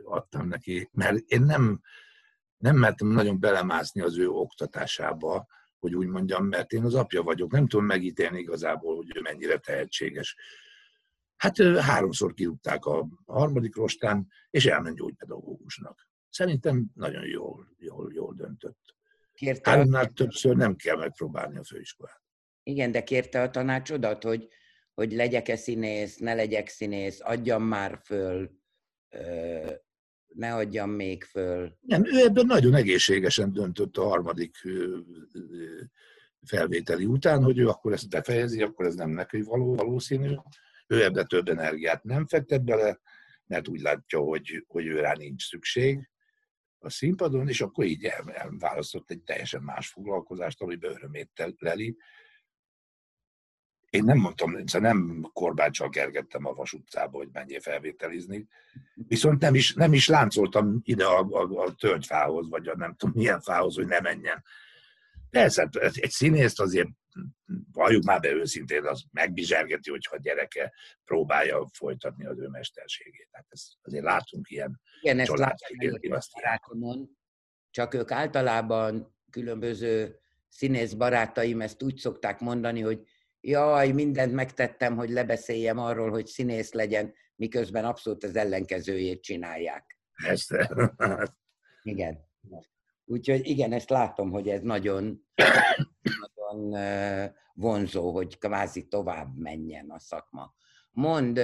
[0.03, 0.89] adtam neki.
[0.91, 1.81] Mert én nem,
[2.63, 5.47] nem mertem nagyon belemászni az ő oktatásába,
[5.79, 9.57] hogy úgy mondjam, mert én az apja vagyok, nem tudom megítélni igazából, hogy ő mennyire
[9.57, 10.35] tehetséges.
[11.35, 16.07] Hát háromszor kirúgták a harmadik rostán, és elment gyógypedagógusnak.
[16.29, 18.95] Szerintem nagyon jól, jól, jól döntött.
[19.33, 20.11] Kérte Háromnál a...
[20.13, 22.21] többször nem kell megpróbálni a főiskolát.
[22.63, 24.47] Igen, de kérte a tanácsodat, hogy,
[24.93, 28.51] hogy legyek-e színész, ne legyek színész, adjam már föl,
[30.35, 31.77] ne adjam még föl.
[31.81, 34.55] Nem, ő ebben nagyon egészségesen döntött a harmadik
[36.41, 40.35] felvételi után, hogy ő akkor ezt befejezi, akkor ez nem neki való, valószínű.
[40.87, 42.99] Ő ebbe több energiát nem fektet bele,
[43.45, 46.09] mert úgy látja, hogy, hogy ő rá nincs szükség
[46.79, 51.97] a színpadon, és akkor így elválasztott egy teljesen más foglalkozást, amiben örömét leli,
[53.93, 58.47] én nem mondtam, szóval nem korbáccsal kergettem a Vas utcába, hogy menjél felvételizni,
[58.93, 63.15] viszont nem is, nem is láncoltam ide a, a, a tölgyfához, vagy a nem tudom
[63.15, 64.43] milyen fához, hogy ne menjen.
[65.29, 66.89] Persze, egy színészt azért
[67.71, 70.73] valljuk már be őszintén, az megbizsergeti, hogyha a gyereke
[71.05, 73.29] próbálja folytatni az ő mesterségét.
[73.31, 77.09] Hát ez, azért látunk ilyen Igen, látom
[77.69, 80.19] csak ők általában különböző
[80.49, 83.07] színész barátaim ezt úgy szokták mondani, hogy
[83.43, 89.99] jaj, mindent megtettem, hogy lebeszéljem arról, hogy színész legyen, miközben abszolút az ellenkezőjét csinálják.
[90.13, 90.55] Ezt.
[91.83, 92.31] igen.
[93.05, 95.27] Úgyhogy igen, ezt látom, hogy ez nagyon,
[96.19, 96.75] nagyon
[97.53, 100.53] vonzó, hogy kvázi tovább menjen a szakma.
[100.91, 101.41] Mond,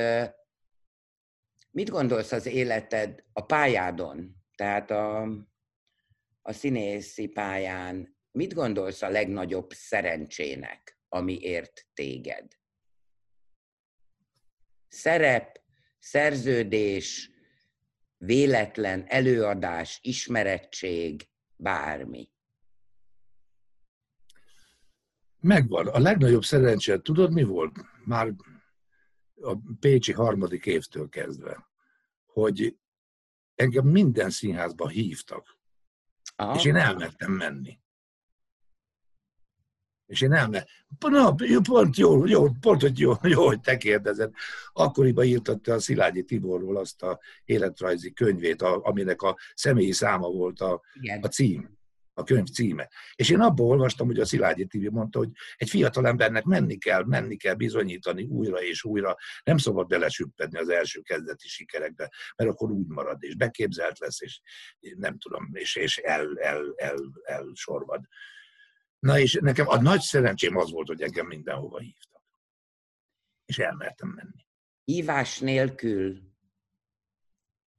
[1.72, 5.22] mit gondolsz az életed a pályádon, tehát a,
[6.42, 10.99] a színészi pályán, mit gondolsz a legnagyobb szerencsének?
[11.10, 12.58] Ami ért téged.
[14.88, 15.62] Szerep,
[16.00, 17.32] szerződés,
[18.18, 22.32] véletlen előadás, ismerettség, bármi.
[25.40, 25.88] Megvan.
[25.88, 27.80] A legnagyobb szerencse, tudod mi volt?
[28.06, 28.34] Már
[29.42, 31.68] a Pécsi harmadik évtől kezdve,
[32.26, 32.78] hogy
[33.56, 35.58] engem minden színházba hívtak.
[36.36, 36.56] Aha.
[36.56, 37.80] És én elmertem menni.
[40.10, 40.66] És én elme,
[41.00, 44.32] na, pont jó, jó, pont, hogy jó, jó, hogy te kérdezed.
[44.74, 50.60] Akkoriban írtatta a Szilágyi Tiborról azt a életrajzi könyvét, a, aminek a személyi száma volt
[50.60, 50.82] a,
[51.22, 51.78] a cím,
[52.14, 52.90] a könyv címe.
[53.16, 57.04] És én abból olvastam, hogy a Szilágyi Tibi mondta, hogy egy fiatal embernek menni kell,
[57.06, 62.72] menni kell bizonyítani újra és újra, nem szabad belesüppedni az első kezdeti sikerekbe, mert akkor
[62.72, 64.42] úgy marad, és beképzelt lesz, és
[64.80, 68.02] nem tudom, és, és el, el, el, el sorvad.
[69.00, 72.24] Na és nekem a nagy szerencsém az volt, hogy engem mindenhova hívtak.
[73.46, 74.48] És elmertem menni.
[74.84, 76.20] Hívás nélkül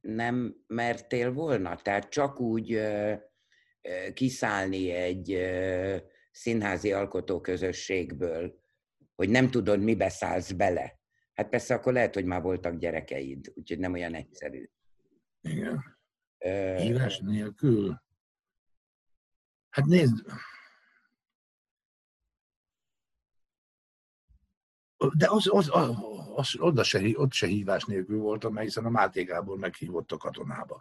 [0.01, 1.77] nem mertél volna?
[1.77, 3.15] Tehát csak úgy ö,
[3.81, 5.97] ö, kiszállni egy ö,
[6.31, 8.63] színházi alkotóközösségből,
[9.15, 10.99] hogy nem tudod, mi beszállsz bele.
[11.35, 14.71] Hát persze akkor lehet, hogy már voltak gyerekeid, úgyhogy nem olyan egyszerű.
[15.41, 15.99] Igen.
[16.77, 18.03] Hívás nélkül?
[19.71, 20.25] Hát nézd,
[25.17, 25.91] de az, az, az,
[26.35, 30.17] az oda se, ott se hívás nélkül voltam, mert hiszen a Máté Gábor meghívott a
[30.17, 30.81] katonába.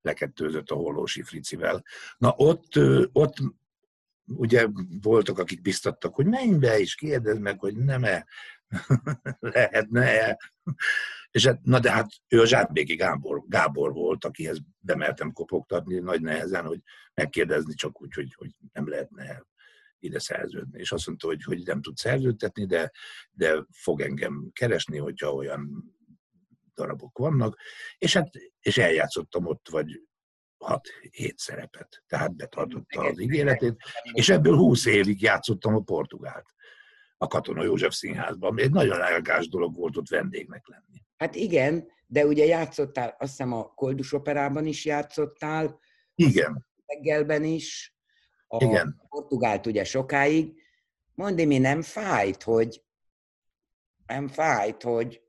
[0.00, 1.84] Lekettőzött a Hollósi Fricivel.
[2.18, 2.72] Na ott,
[3.12, 3.36] ott
[4.24, 4.66] ugye
[5.02, 8.26] voltak, akik biztattak, hogy menj be és kérdezd meg, hogy nem-e,
[9.40, 10.38] lehetne-e.
[11.30, 16.20] És hát, na de hát ő a Zsámbéki Gábor, Gábor volt, akihez bemertem kopogtatni nagy
[16.20, 16.80] nehezen, hogy
[17.14, 19.44] megkérdezni csak úgy, hogy, hogy nem lehetne
[19.98, 20.78] ide szerződni.
[20.78, 22.92] És azt mondta, hogy, hogy nem tud szerződtetni, de,
[23.30, 25.94] de fog engem keresni, hogyha olyan
[26.74, 27.58] darabok vannak.
[27.98, 28.30] És hát
[28.60, 30.02] és eljátszottam ott, vagy
[30.58, 32.02] 6-7 szerepet.
[32.06, 33.76] Tehát betartotta az ígéretét,
[34.12, 36.54] és ebből 20 évig játszottam a Portugált
[37.18, 38.58] a Katona József Színházban.
[38.58, 41.04] Egy nagyon elgás dolog volt ott vendégnek lenni.
[41.16, 45.80] Hát igen, de ugye játszottál, azt hiszem a Koldus Operában is játszottál.
[46.14, 46.66] Igen.
[46.86, 47.95] Reggelben is.
[48.58, 49.02] A Igen.
[49.08, 50.54] Portugált ugye sokáig.
[51.14, 52.84] Mondd, mi nem fájt, hogy
[54.06, 55.22] nem fájt, hogy,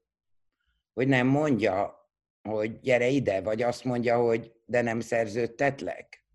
[0.94, 1.96] hogy nem mondja,
[2.42, 6.26] hogy gyere ide, vagy azt mondja, hogy de nem szerződtetlek?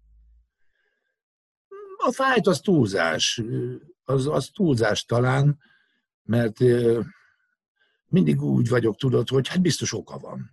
[1.97, 3.43] A fájt az túlzás.
[4.05, 5.59] Az, az túlzás talán,
[6.23, 6.59] mert
[8.07, 10.51] mindig úgy vagyok, tudod, hogy hát biztos oka van,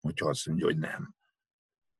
[0.00, 1.14] hogyha azt mondja, hogy nem.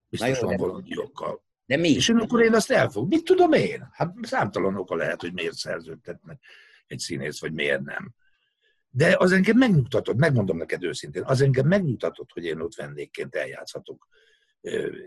[0.08, 1.44] Biztos jó, van valami oka.
[1.66, 1.88] De mi?
[1.88, 3.08] És akkor én azt elfogom.
[3.08, 3.88] Mit tudom én?
[3.92, 6.40] Hát számtalan oka lehet, hogy miért szerződtetnek
[6.86, 8.14] egy színész, vagy miért nem.
[8.88, 14.08] De az engem megnyugtatott, megmondom neked őszintén, az engem megnyugtatott, hogy én ott vendégként eljátszhatok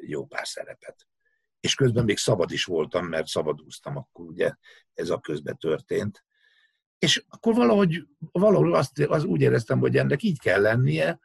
[0.01, 1.07] jó pár szerepet.
[1.60, 4.53] És közben még szabad is voltam, mert szabadúztam, akkor ugye
[4.93, 6.24] ez a közben történt.
[6.99, 11.20] És akkor valahogy, valahol azt, az úgy éreztem, hogy ennek így kell lennie,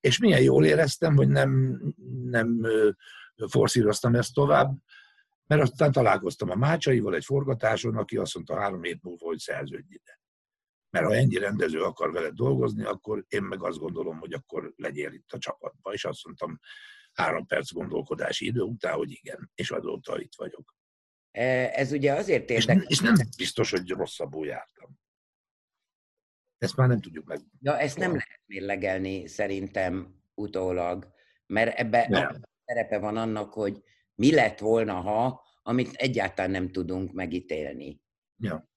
[0.00, 1.80] és milyen jól éreztem, hogy nem,
[2.24, 2.66] nem
[3.48, 4.76] forszíroztam ezt tovább,
[5.46, 9.94] mert aztán találkoztam a Mácsaival egy forgatáson, aki azt mondta három hét múlva, hogy szerződj
[9.94, 10.20] ide.
[10.90, 15.12] Mert ha ennyi rendező akar veled dolgozni, akkor én meg azt gondolom, hogy akkor legyél
[15.12, 15.92] itt a csapatban.
[15.92, 16.60] És azt mondtam,
[17.12, 20.74] három perc gondolkodási idő után, hogy igen, és azóta itt vagyok.
[21.30, 22.82] E, ez ugye azért érdekes.
[22.82, 24.98] És, és nem biztos, hogy rosszabbul jártam.
[26.58, 27.40] Ezt már nem tudjuk meg.
[27.60, 31.14] Ja, ezt nem lehet mérlegelni szerintem utólag,
[31.46, 32.06] mert ebbe
[32.66, 33.82] szerepe van annak, hogy
[34.14, 38.00] mi lett volna, ha, amit egyáltalán nem tudunk megítélni.
[38.36, 38.68] Ja.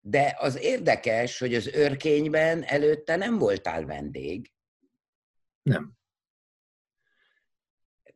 [0.00, 4.52] De az érdekes, hogy az őrkényben előtte nem voltál vendég.
[5.62, 5.98] Nem.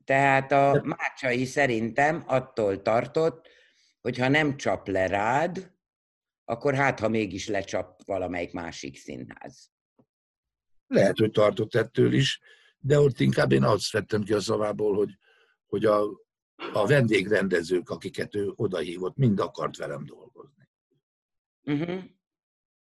[0.04, 3.48] Tehát a Mácsai szerintem attól tartott,
[4.00, 5.72] hogy ha nem csap le rád,
[6.44, 9.70] akkor hát, ha mégis lecsap valamelyik másik színház.
[10.86, 12.40] Lehet, hogy tartott ettől is,
[12.84, 15.18] de ott inkább én azt vettem ki a szavából, hogy,
[15.66, 16.02] hogy a,
[16.72, 20.68] a vendégrendezők, akiket ő odahívott, mind akart velem dolgozni.
[21.62, 22.02] Uh-huh.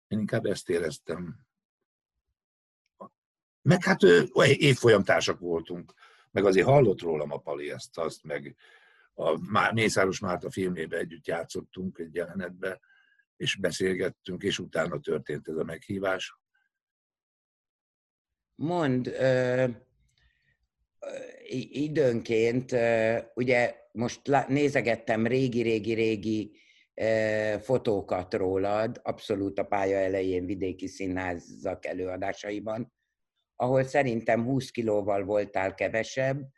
[0.09, 1.37] Én inkább ezt éreztem.
[3.63, 4.03] Meg hát
[4.43, 5.95] évfolyamtársak voltunk
[6.31, 8.57] meg azért hallott rólam a Pali ezt, azt, meg
[9.15, 12.81] a Mészáros Márta filmébe együtt játszottunk egy jelenetbe,
[13.37, 16.39] és beszélgettünk, és utána történt ez a meghívás.
[18.61, 19.65] Mond, ö,
[21.73, 26.59] időnként, ö, ugye most nézegettem régi-régi-régi
[27.61, 32.93] fotókat rólad, abszolút a pálya elején vidéki színházak előadásaiban,
[33.57, 36.49] ahol szerintem 20 kilóval voltál kevesebb.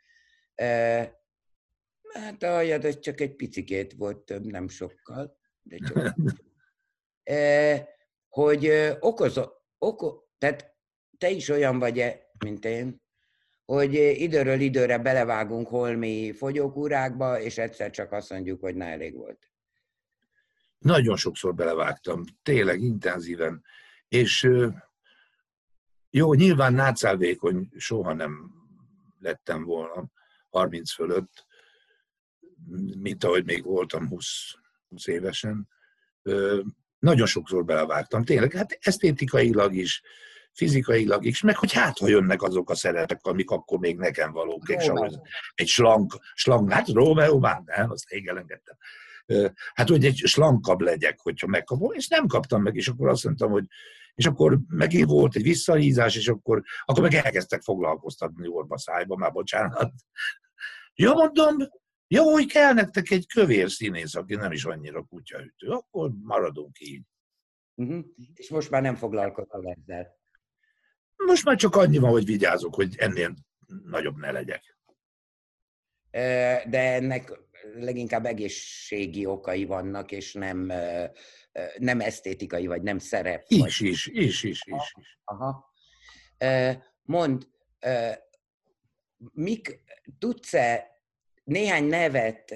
[2.13, 6.15] Hát a hajad az csak egy picikét volt több, nem sokkal, de csak.
[8.29, 9.43] hogy okozó,
[9.77, 10.72] oko, tehát
[11.23, 13.01] te is olyan vagy, mint én,
[13.65, 19.51] hogy időről időre belevágunk holmi fogyókúrákba, és egyszer csak azt mondjuk, hogy na elég volt.
[20.77, 23.63] Nagyon sokszor belevágtam, tényleg intenzíven,
[24.07, 24.49] és
[26.09, 28.51] jó, nyilván nátszálvékony soha nem
[29.19, 30.11] lettem volna
[30.49, 31.45] 30 fölött,
[32.97, 34.25] mint ahogy még voltam 20,
[34.89, 35.67] 20 évesen.
[36.99, 40.01] Nagyon sokszor belevágtam, tényleg, hát esztétikailag is,
[40.53, 44.69] fizikailag is, meg hogy hát, ha jönnek azok a szerepek, amik akkor még nekem valók,
[44.69, 45.21] és ahhoz
[45.53, 48.77] egy slank, slank, hát Rómeó már nem, azt rég elengedtem.
[49.73, 53.51] Hát, hogy egy slankabb legyek, hogyha megkapom, és nem kaptam meg, és akkor azt mondtam,
[53.51, 53.65] hogy
[54.15, 59.31] és akkor megint volt egy visszahízás, és akkor, akkor meg elkezdtek foglalkoztatni orba szájba, már
[59.31, 59.91] bocsánat.
[60.93, 61.55] Jó, mondom,
[62.07, 67.03] jó, hogy kell nektek egy kövér színész, aki nem is annyira kutyaütő, akkor maradunk így.
[67.75, 68.05] Uh-huh.
[68.33, 70.21] És most már nem foglalkozol ezzel.
[71.25, 73.33] Most már csak annyi van, hogy vigyázok, hogy ennél
[73.85, 74.77] nagyobb ne legyek.
[76.69, 77.31] de ennek
[77.75, 80.71] leginkább egészségi okai vannak, és nem,
[81.77, 83.43] nem esztétikai, vagy nem szerep.
[83.47, 83.89] Is, vagy...
[83.89, 84.61] is, is, is, is.
[84.65, 85.19] is.
[85.23, 85.73] Aha.
[87.01, 87.47] Mond,
[89.33, 89.79] mik,
[90.19, 90.87] tudsz-e
[91.43, 92.55] néhány nevet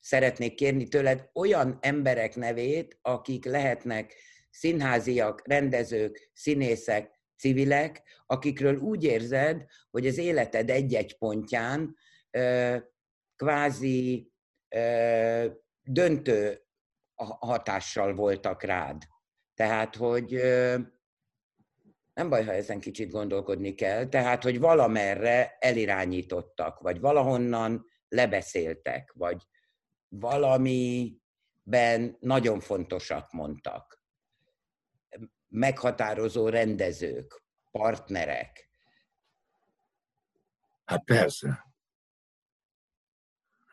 [0.00, 4.14] szeretnék kérni tőled, olyan emberek nevét, akik lehetnek
[4.50, 11.96] színháziak, rendezők, színészek, civilek, akikről úgy érzed, hogy az életed egy-egy pontján
[13.36, 14.32] kvázi
[15.82, 16.62] döntő
[17.40, 19.02] hatással voltak rád.
[19.54, 20.40] Tehát, hogy
[22.14, 29.42] nem baj, ha ezen kicsit gondolkodni kell, tehát, hogy valamerre elirányítottak, vagy valahonnan lebeszéltek, vagy
[30.08, 31.16] valamiben
[32.20, 33.97] nagyon fontosak mondtak.
[35.48, 38.68] Meghatározó rendezők, partnerek.
[40.84, 41.66] Hát persze.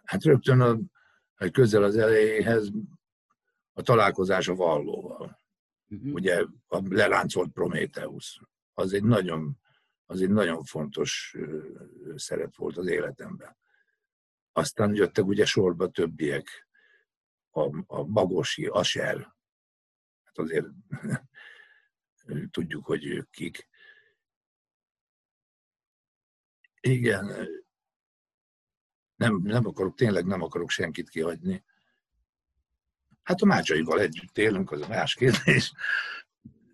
[0.03, 0.77] Hát rögtön a,
[1.35, 2.69] a közel az elejéhez
[3.73, 5.39] a találkozás a vallóval.
[5.89, 6.13] Uh-huh.
[6.13, 8.37] Ugye a leláncolt Prométeusz.
[8.73, 9.59] Az egy nagyon,
[10.05, 11.35] az egy nagyon fontos
[12.15, 13.57] szerep volt az életemben.
[14.51, 16.67] Aztán jöttek ugye sorba többiek,
[17.49, 19.17] a, a Bagosi, Aser,
[20.23, 20.65] hát azért
[22.51, 23.67] tudjuk, hogy ők kik.
[26.79, 27.47] Igen,
[29.15, 31.63] nem, nem akarok, tényleg nem akarok senkit kihagyni.
[33.23, 35.73] Hát a Mácsaival együtt élünk, az a más kérdés.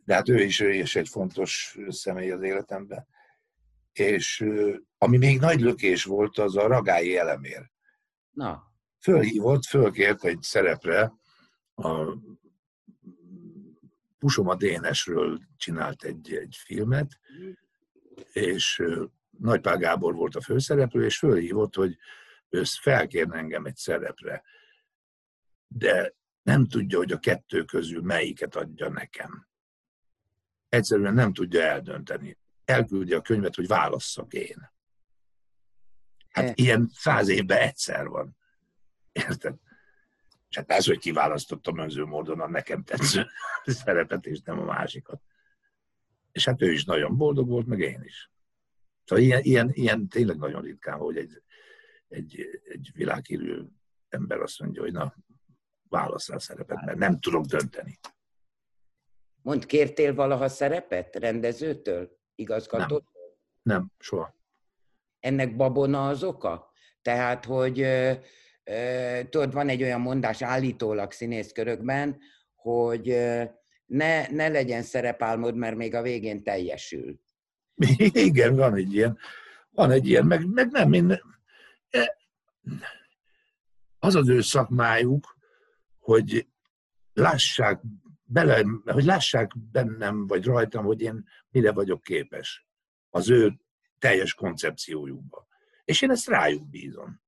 [0.05, 3.07] De hát ő is, ő is egy fontos személy az életemben.
[3.91, 4.45] És
[4.97, 7.71] ami még nagy lökés volt, az a ragályi elemér.
[8.29, 8.73] Na.
[8.99, 11.13] Fölhívott, fölkért egy szerepre,
[11.73, 12.17] a
[14.21, 17.19] Pusoma Dénesről csinált egy, egy filmet,
[18.31, 18.83] és
[19.29, 21.97] Nagypál Gábor volt a főszereplő, és fölhívott, hogy
[22.49, 24.43] ő felkérne engem egy szerepre.
[25.67, 29.47] De nem tudja, hogy a kettő közül melyiket adja nekem.
[30.69, 32.37] Egyszerűen nem tudja eldönteni.
[32.65, 34.71] Elküldi a könyvet, hogy válasszak én.
[36.29, 36.53] Hát e.
[36.55, 38.37] ilyen száz évben egyszer van.
[39.11, 39.55] Érted?
[40.51, 43.25] És hát ez, hogy kiválasztottam önző módon a nekem tetsző
[43.83, 45.21] szerepet, és nem a másikat.
[46.31, 48.31] És hát ő is nagyon boldog volt, meg én is.
[49.05, 51.41] Szóval ilyen, ilyen, ilyen tényleg nagyon ritkán, hogy egy,
[52.07, 53.61] egy, egy világhírű
[54.09, 55.15] ember azt mondja, hogy na,
[55.89, 57.99] válasszál szerepet, mert nem tudok dönteni.
[59.41, 63.11] Mond, kértél valaha szerepet rendezőtől, igazgatótól?
[63.61, 64.35] Nem, nem soha.
[65.19, 66.71] Ennek babona az oka?
[67.01, 67.87] Tehát, hogy
[69.29, 72.19] tudod, van egy olyan mondás állítólag színészkörökben,
[72.55, 73.05] hogy
[73.85, 77.19] ne, ne legyen szerepálmod, mert még a végén teljesül.
[78.27, 79.17] Igen, van egy ilyen.
[79.69, 81.21] Van egy ilyen, meg, meg nem, én,
[81.89, 82.17] e,
[83.99, 85.37] az az ő szakmájuk,
[85.99, 86.47] hogy
[87.13, 87.81] lássák
[88.23, 92.67] bele, hogy lássák bennem, vagy rajtam, hogy én mire vagyok képes
[93.09, 93.59] az ő
[93.99, 95.47] teljes koncepciójukba.
[95.83, 97.21] És én ezt rájuk bízom.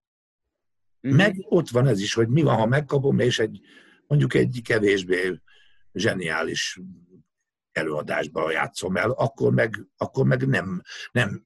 [1.07, 1.17] Mm-hmm.
[1.17, 3.61] Meg ott van ez is, hogy mi van, ha megkapom, és egy
[4.07, 5.41] mondjuk egy kevésbé
[5.93, 6.79] zseniális
[7.71, 10.81] előadásba játszom el, akkor meg, akkor meg nem,
[11.11, 11.45] nem,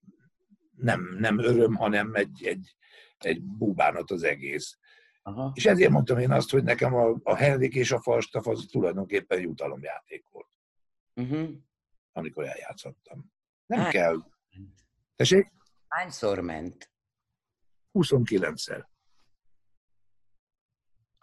[0.75, 2.75] nem, nem öröm, hanem egy, egy,
[3.17, 4.77] egy búbánat az egész.
[5.21, 5.51] Aha.
[5.55, 9.39] És ezért mondtam én azt, hogy nekem a, a Henrik és a Falstaff az tulajdonképpen
[9.39, 10.49] jutalomjáték volt.
[11.15, 11.49] Uh-huh.
[12.11, 13.31] Amikor eljátszottam.
[13.65, 14.17] Nem Hány kell.
[15.15, 15.51] Tessék?
[15.87, 16.91] Hányszor ment?
[17.93, 18.83] 29-szer.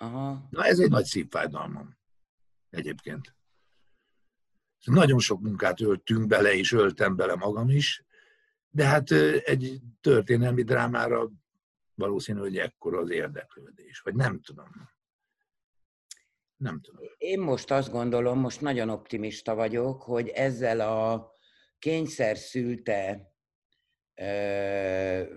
[0.05, 0.47] Aha.
[0.51, 1.97] Na ez egy nagy szívfájdalmam.
[2.71, 3.35] Egyébként.
[4.85, 8.05] Nagyon sok munkát öltünk bele, és öltem bele magam is,
[8.71, 9.11] de hát
[9.45, 11.31] egy történelmi drámára
[11.95, 14.71] valószínű, hogy ekkor az érdeklődés, vagy nem tudom.
[16.57, 17.05] Nem tudom.
[17.19, 21.31] Én most azt gondolom, most nagyon optimista vagyok, hogy ezzel a
[21.79, 23.33] kényszer szülte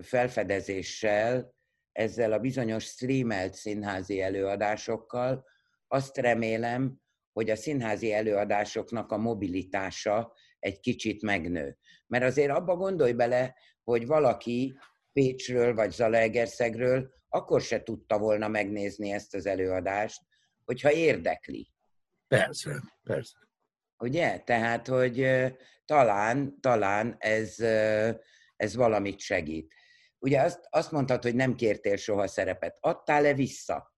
[0.02, 1.56] felfedezéssel,
[1.98, 5.44] ezzel a bizonyos streamelt színházi előadásokkal,
[5.88, 7.00] azt remélem,
[7.32, 11.78] hogy a színházi előadásoknak a mobilitása egy kicsit megnő.
[12.06, 14.78] Mert azért abba gondolj bele, hogy valaki
[15.12, 20.20] Pécsről vagy Zalaegerszegről akkor se tudta volna megnézni ezt az előadást,
[20.64, 21.72] hogyha érdekli.
[22.26, 23.36] Persze, persze.
[23.98, 24.38] Ugye?
[24.38, 25.26] Tehát, hogy
[25.84, 27.58] talán, talán ez,
[28.56, 29.74] ez valamit segít.
[30.18, 32.78] Ugye azt, azt mondtad, hogy nem kértél soha szerepet.
[32.80, 33.94] Adtál-e vissza?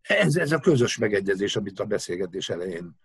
[0.00, 3.00] Ez, ez a közös megegyezés, amit a beszélgetés elején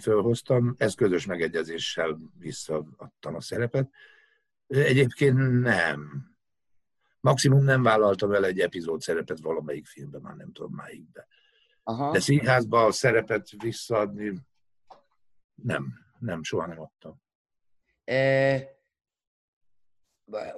[0.00, 3.90] fölhoztam, ez közös megegyezéssel visszaadtam a szerepet.
[4.66, 6.30] Egyébként nem.
[7.20, 11.26] Maximum nem vállaltam el egy epizód szerepet valamelyik filmben, már nem tudom máikbe.
[11.82, 12.10] Aha.
[12.10, 14.40] De színházba a szerepet visszaadni
[15.54, 17.21] nem, nem, soha nem adtam.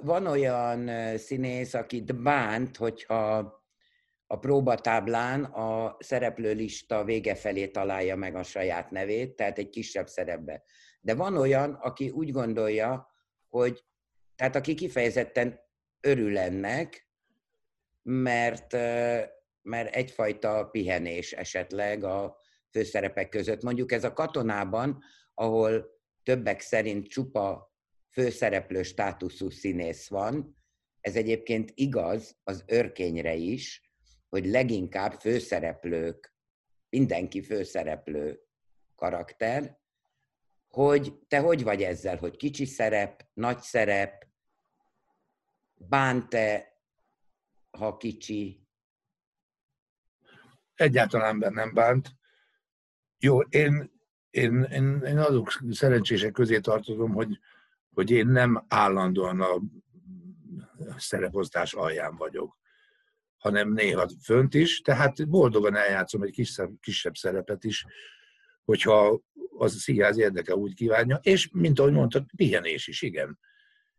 [0.01, 3.53] Van olyan színész, akit bánt, hogyha
[4.27, 10.63] a próbatáblán a szereplőlista vége felé találja meg a saját nevét, tehát egy kisebb szerepbe.
[11.01, 13.07] De van olyan, aki úgy gondolja,
[13.49, 13.85] hogy
[14.35, 15.59] tehát aki kifejezetten
[16.01, 17.09] örül ennek,
[18.01, 18.71] mert,
[19.61, 22.37] mert egyfajta pihenés esetleg a
[22.71, 23.61] főszerepek között.
[23.61, 25.94] Mondjuk ez a katonában, ahol
[26.25, 27.73] többek szerint csupa
[28.11, 30.57] főszereplő státuszú színész van,
[31.01, 33.91] ez egyébként igaz az örkényre is,
[34.29, 36.33] hogy leginkább főszereplők,
[36.89, 38.41] mindenki főszereplő
[38.95, 39.79] karakter,
[40.67, 44.27] hogy te hogy vagy ezzel, hogy kicsi szerep, nagy szerep,
[45.73, 46.79] bánt-e,
[47.71, 48.67] ha kicsi?
[50.75, 52.09] Egyáltalán nem bánt.
[53.19, 53.94] Jó, én,
[54.35, 57.39] én, én, én azok szerencsések közé tartozom, hogy,
[57.93, 59.61] hogy én nem állandóan a
[60.97, 62.57] szereposztás alján vagyok,
[63.37, 67.85] hanem néha fönt is, tehát boldogan eljátszom egy kisebb, kisebb szerepet is,
[68.63, 69.21] hogyha
[69.57, 73.39] az a színház érdeke úgy kívánja, és mint ahogy mondtad, pihenés is, igen.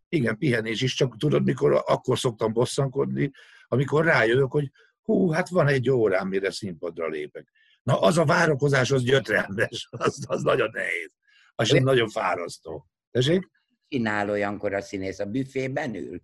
[0.08, 3.30] Igen, pihenés is, csak tudod, mikor akkor szoktam bosszankodni,
[3.68, 4.70] amikor rájövök, hogy
[5.02, 7.48] hú, hát van egy órám, mire színpadra lépek.
[7.86, 11.10] Na, az a várakozás, az gyötrelmes, az, az nagyon nehéz.
[11.54, 12.86] Az sem nagyon fárasztó.
[13.10, 13.50] Tessék?
[13.88, 16.22] Csinál olyankor a színész, a büfében ül?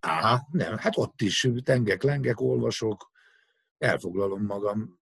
[0.00, 3.10] Á, nem, hát ott is tengek, lengek, olvasok,
[3.78, 5.00] elfoglalom magam,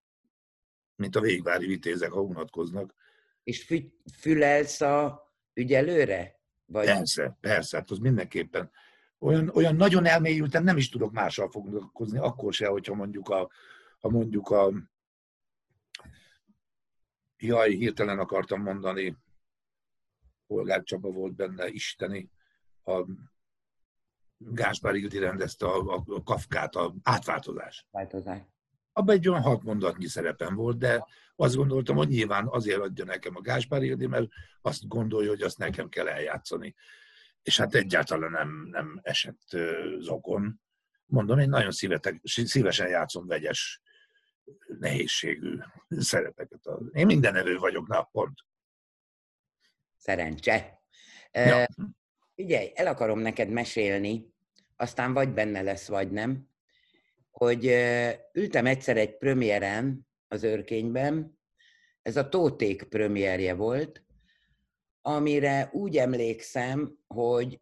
[0.96, 2.94] mint a végvári vitézek, ha unatkoznak.
[3.42, 6.40] És fü- fülelsz a ügyelőre?
[6.66, 6.86] Vagy...
[6.86, 8.70] Persze, persze, hát az mindenképpen.
[9.18, 13.50] Olyan, olyan nagyon elmélyülten nem is tudok mással foglalkozni, akkor se, hogyha mondjuk a,
[13.98, 14.72] ha mondjuk a
[17.36, 19.16] jaj, hirtelen akartam mondani,
[20.46, 22.30] Polgár Csaba volt benne, isteni,
[22.84, 23.04] a
[24.38, 27.86] Gáspár Ildi rendezte a, a, a Kafkát, a átváltozás.
[27.90, 28.40] Változás.
[28.92, 31.06] Abban egy olyan hat mondatnyi szerepem volt, de
[31.36, 34.28] azt gondoltam, hogy nyilván azért adja nekem a Gáspár Ildi, mert
[34.60, 36.74] azt gondolja, hogy azt nekem kell eljátszani.
[37.42, 39.56] És hát egyáltalán nem, nem esett
[39.98, 40.60] zokon.
[41.06, 43.80] Mondom, én nagyon szívetek, szívesen játszom vegyes
[44.78, 46.60] nehézségű szerepeket.
[46.92, 48.38] Én minden evő vagyok, na, pont.
[49.96, 50.82] Szerencse.
[51.32, 51.66] Ja.
[52.34, 54.34] Figyelj, el akarom neked mesélni,
[54.76, 56.48] aztán vagy benne lesz, vagy nem,
[57.30, 57.64] hogy
[58.32, 61.38] ültem egyszer egy premiéren az őrkényben,
[62.02, 64.04] ez a Tóték premierje volt,
[65.00, 67.60] amire úgy emlékszem, hogy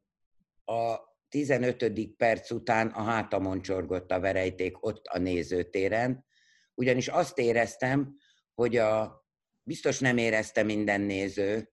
[0.64, 0.96] a
[1.28, 2.16] 15.
[2.16, 6.24] perc után a hátamon csorgott a verejték ott a nézőtéren,
[6.74, 8.16] ugyanis azt éreztem,
[8.54, 9.24] hogy a,
[9.62, 11.72] biztos nem érezte minden néző,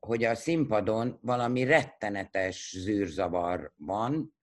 [0.00, 4.34] hogy a színpadon valami rettenetes zűrzavar van,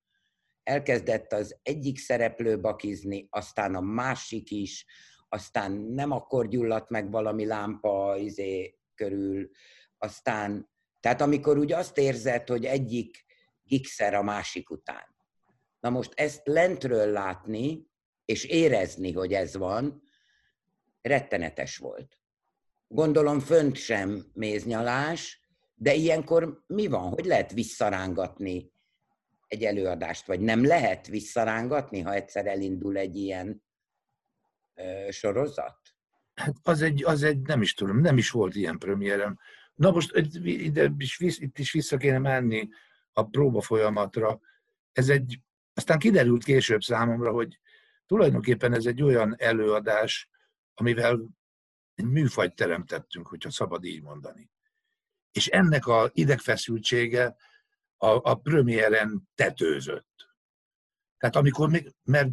[0.64, 4.86] elkezdett az egyik szereplő bakizni, aztán a másik is,
[5.30, 9.50] aztán nem akkor gyulladt meg valami lámpa izé körül,
[9.98, 10.70] aztán,
[11.00, 13.26] tehát amikor úgy azt érzed, hogy egyik
[13.64, 15.16] gigszer a másik után.
[15.80, 17.88] Na most ezt lentről látni,
[18.26, 20.04] és érezni, hogy ez van,
[21.02, 22.18] rettenetes volt.
[22.88, 25.42] Gondolom fönt sem méznyalás,
[25.76, 27.10] de ilyenkor mi van?
[27.10, 28.72] Hogy lehet visszarángatni
[29.48, 33.64] egy előadást, vagy nem lehet visszarángatni, ha egyszer elindul egy ilyen
[34.74, 35.80] ö, sorozat?
[36.34, 39.40] Hát az egy, az egy, nem is tudom, nem is volt ilyen premierem.
[39.76, 42.70] Na most ide is, itt is vissza kéne menni
[43.14, 44.40] a próba folyamatra.
[44.92, 45.40] Ez egy,
[45.74, 47.60] aztán kiderült később számomra, hogy
[48.14, 50.30] tulajdonképpen ez egy olyan előadás,
[50.74, 51.20] amivel
[51.95, 54.49] egy műfajt teremtettünk, hogyha szabad így mondani.
[55.32, 57.36] És ennek a idegfeszültsége
[57.97, 60.30] a, a premiéren tetőzött.
[61.18, 62.30] Tehát amikor még, mert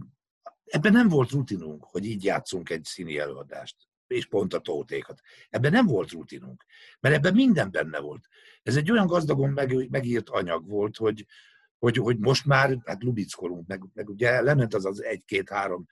[0.64, 3.76] ebben nem volt rutinunk, hogy így játszunk egy színi előadást,
[4.06, 5.20] és pont a tótékat.
[5.48, 6.64] Ebben nem volt rutinunk,
[7.00, 8.28] mert ebben minden benne volt.
[8.62, 11.26] Ez egy olyan gazdagon meg, megírt anyag volt, hogy,
[11.80, 15.86] hogy, hogy most már, hát lubickolunk, meg, meg ugye lement az az egy-két-három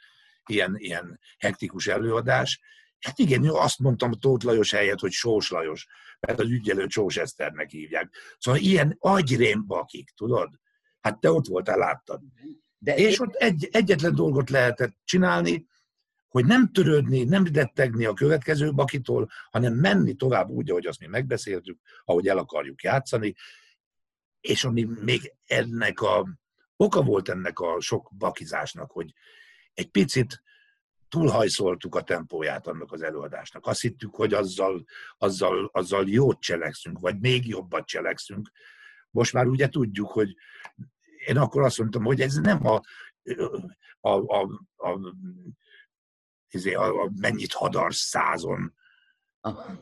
[0.46, 2.60] ilyen, ilyen hektikus előadás,
[3.00, 5.86] Hát igen, jó, azt mondtam Tóth Lajos helyett, hogy Sós Lajos,
[6.20, 8.14] mert az ügyelő Sós Eszternek hívják.
[8.38, 10.48] Szóval ilyen agyrémbakik, tudod?
[11.00, 12.20] Hát te ott voltál, láttad.
[12.78, 15.66] De és ott egy, egyetlen dolgot lehetett csinálni,
[16.28, 21.06] hogy nem törődni, nem rettegni a következő bakitól, hanem menni tovább úgy, ahogy azt mi
[21.06, 23.34] megbeszéltük, ahogy el akarjuk játszani,
[24.40, 26.26] és ami még ennek a
[26.76, 29.14] oka volt ennek a sok bakizásnak, hogy
[29.74, 30.42] egy picit
[31.08, 33.66] túlhajszoltuk a tempóját annak az előadásnak.
[33.66, 34.84] Azt hittük, hogy azzal,
[35.18, 38.50] azzal, azzal jót cselekszünk, vagy még jobbat cselekszünk.
[39.10, 40.36] Most már ugye tudjuk, hogy
[41.26, 42.80] én akkor azt mondtam, hogy ez nem a,
[44.00, 45.14] a, a, a,
[46.48, 48.74] izé, a, a mennyit hadar százon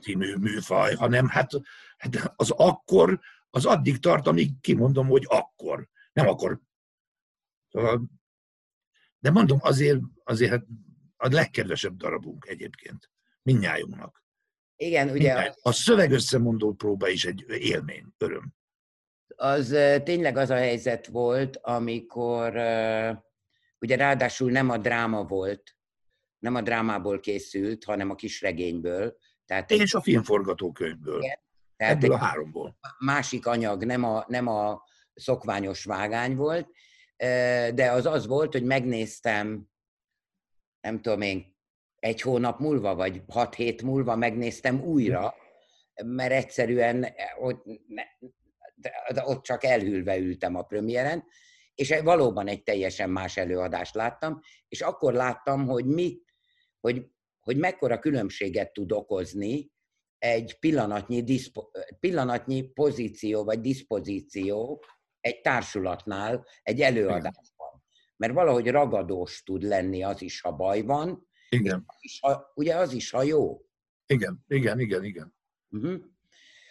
[0.00, 1.50] című műfaj, hanem hát,
[1.96, 3.20] hát az akkor,
[3.50, 5.88] az addig tart, amíg kimondom, hogy akkor.
[6.12, 6.60] Nem akkor.
[7.68, 8.04] Szóval,
[9.18, 10.64] de mondom, azért, azért hát
[11.16, 13.10] a legkedvesebb darabunk egyébként.
[13.42, 14.24] Mindnyájunknak.
[14.76, 15.12] Igen, ugye...
[15.12, 15.52] Mindnyáj.
[15.60, 18.54] A szöveg összemondó próba is egy élmény, öröm.
[19.36, 19.68] Az
[20.04, 22.52] tényleg az a helyzet volt, amikor
[23.78, 25.76] ugye ráadásul nem a dráma volt,
[26.38, 29.16] nem a drámából készült, hanem a kisregényből.
[29.44, 31.22] Tehát és a filmforgatókönyvből.
[31.22, 31.38] Igen,
[31.76, 32.78] tehát Ebből a háromból.
[32.98, 34.82] Másik anyag, nem a, nem a
[35.14, 36.68] szokványos vágány volt,
[37.74, 39.68] de az az volt, hogy megnéztem
[40.80, 41.56] nem tudom én,
[41.98, 45.34] egy hónap múlva, vagy hat hét múlva megnéztem újra,
[46.04, 47.06] mert egyszerűen
[47.40, 47.64] ott,
[49.24, 51.24] ott csak elhűlve ültem a premiéren,
[51.74, 56.20] és valóban egy teljesen más előadást láttam, és akkor láttam, hogy mi,
[56.80, 57.06] hogy,
[57.40, 59.70] hogy mekkora különbséget tud okozni
[60.18, 61.62] egy pillanatnyi, diszpo,
[62.00, 64.84] pillanatnyi pozíció vagy diszpozíció
[65.20, 67.54] egy társulatnál, egy előadás
[68.16, 71.28] mert valahogy ragadós tud lenni az is, ha baj van.
[71.48, 71.84] Igen.
[71.86, 73.60] Az is, ha, ugye az is, ha jó.
[74.06, 75.34] Igen, igen, igen, igen.
[75.70, 76.00] Uh-huh.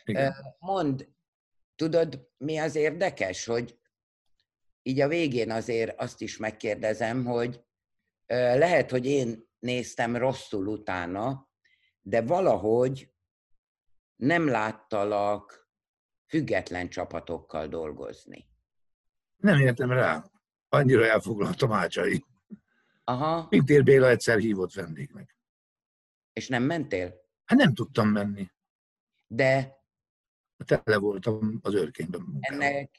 [0.03, 0.33] igen.
[0.59, 1.09] Mond,
[1.75, 3.79] tudod, mi az érdekes, hogy
[4.81, 7.63] így a végén azért azt is megkérdezem, hogy
[8.27, 11.49] lehet, hogy én néztem rosszul utána,
[12.01, 13.13] de valahogy
[14.15, 15.69] nem láttalak
[16.27, 18.47] független csapatokkal dolgozni.
[19.35, 20.23] Nem értem rá
[20.69, 22.25] annyira elfoglalt a mácsai.
[23.03, 23.47] Aha.
[23.47, 25.37] Pintér Béla egyszer hívott vendégnek.
[26.33, 27.15] És nem mentél?
[27.45, 28.51] Hát nem tudtam menni.
[29.27, 29.83] De?
[30.65, 32.37] Tele voltam az őrkényben.
[32.39, 32.95] Ennek,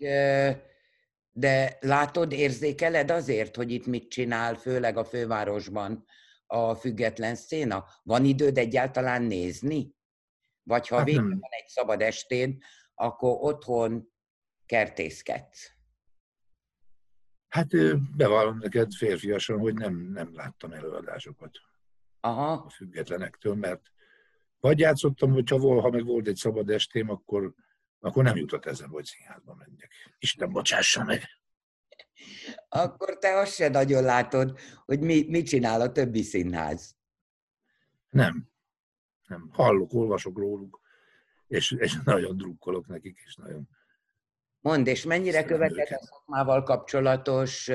[1.33, 6.05] de látod, érzékeled azért, hogy itt mit csinál, főleg a fővárosban
[6.47, 7.85] a független széna?
[8.03, 9.96] Van időd egyáltalán nézni?
[10.67, 12.63] Vagy ha hát végül van egy szabad estéd,
[12.95, 14.13] akkor otthon
[14.67, 15.71] kertészkedsz?
[17.49, 17.69] Hát
[18.17, 21.59] bevallom neked férfiasan, hogy nem, nem láttam előadásokat
[22.21, 22.53] Aha.
[22.53, 23.83] a függetlenektől, mert
[24.61, 27.55] vagy játszottam, hogyha vol, ha meg volt egy szabad estém, akkor,
[27.99, 29.93] akkor nem jutott ezen, hogy színházba menjek.
[30.19, 31.23] Isten bocsássa meg!
[32.69, 36.97] Akkor te azt se nagyon látod, hogy mi, mit csinál a többi színház.
[38.09, 38.55] Nem.
[39.27, 39.49] Nem.
[39.53, 40.81] Hallok, olvasok róluk,
[41.47, 43.69] és, és nagyon drukkolok nekik, és nagyon
[44.61, 47.71] Mond, és mennyire követed a szakmával kapcsolatos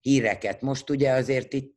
[0.00, 0.60] híreket?
[0.60, 1.76] Most ugye azért itt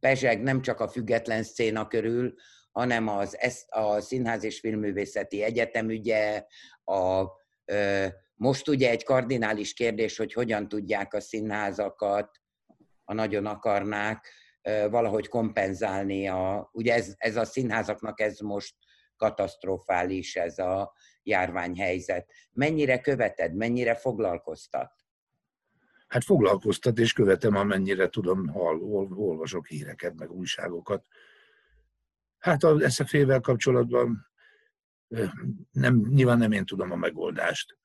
[0.00, 2.34] pezseg nem csak a független széna körül,
[2.72, 6.44] hanem az, a Színház és Filmművészeti Egyetem ügye,
[6.84, 7.24] a,
[8.34, 12.40] most ugye egy kardinális kérdés, hogy hogyan tudják a színházakat,
[13.04, 14.28] ha nagyon akarnák,
[14.90, 16.28] valahogy kompenzálni.
[16.28, 18.74] A, ugye ez, ez a színházaknak ez most
[19.16, 20.92] katasztrofális, ez a
[21.22, 22.30] járványhelyzet.
[22.52, 24.92] Mennyire követed, mennyire foglalkoztat?
[26.06, 28.78] Hát foglalkoztat és követem, amennyire tudom, hall,
[29.14, 31.06] olvasok híreket, meg újságokat.
[32.38, 34.26] Hát a SZF-vel kapcsolatban
[35.70, 37.78] nem, nyilván nem én tudom a megoldást.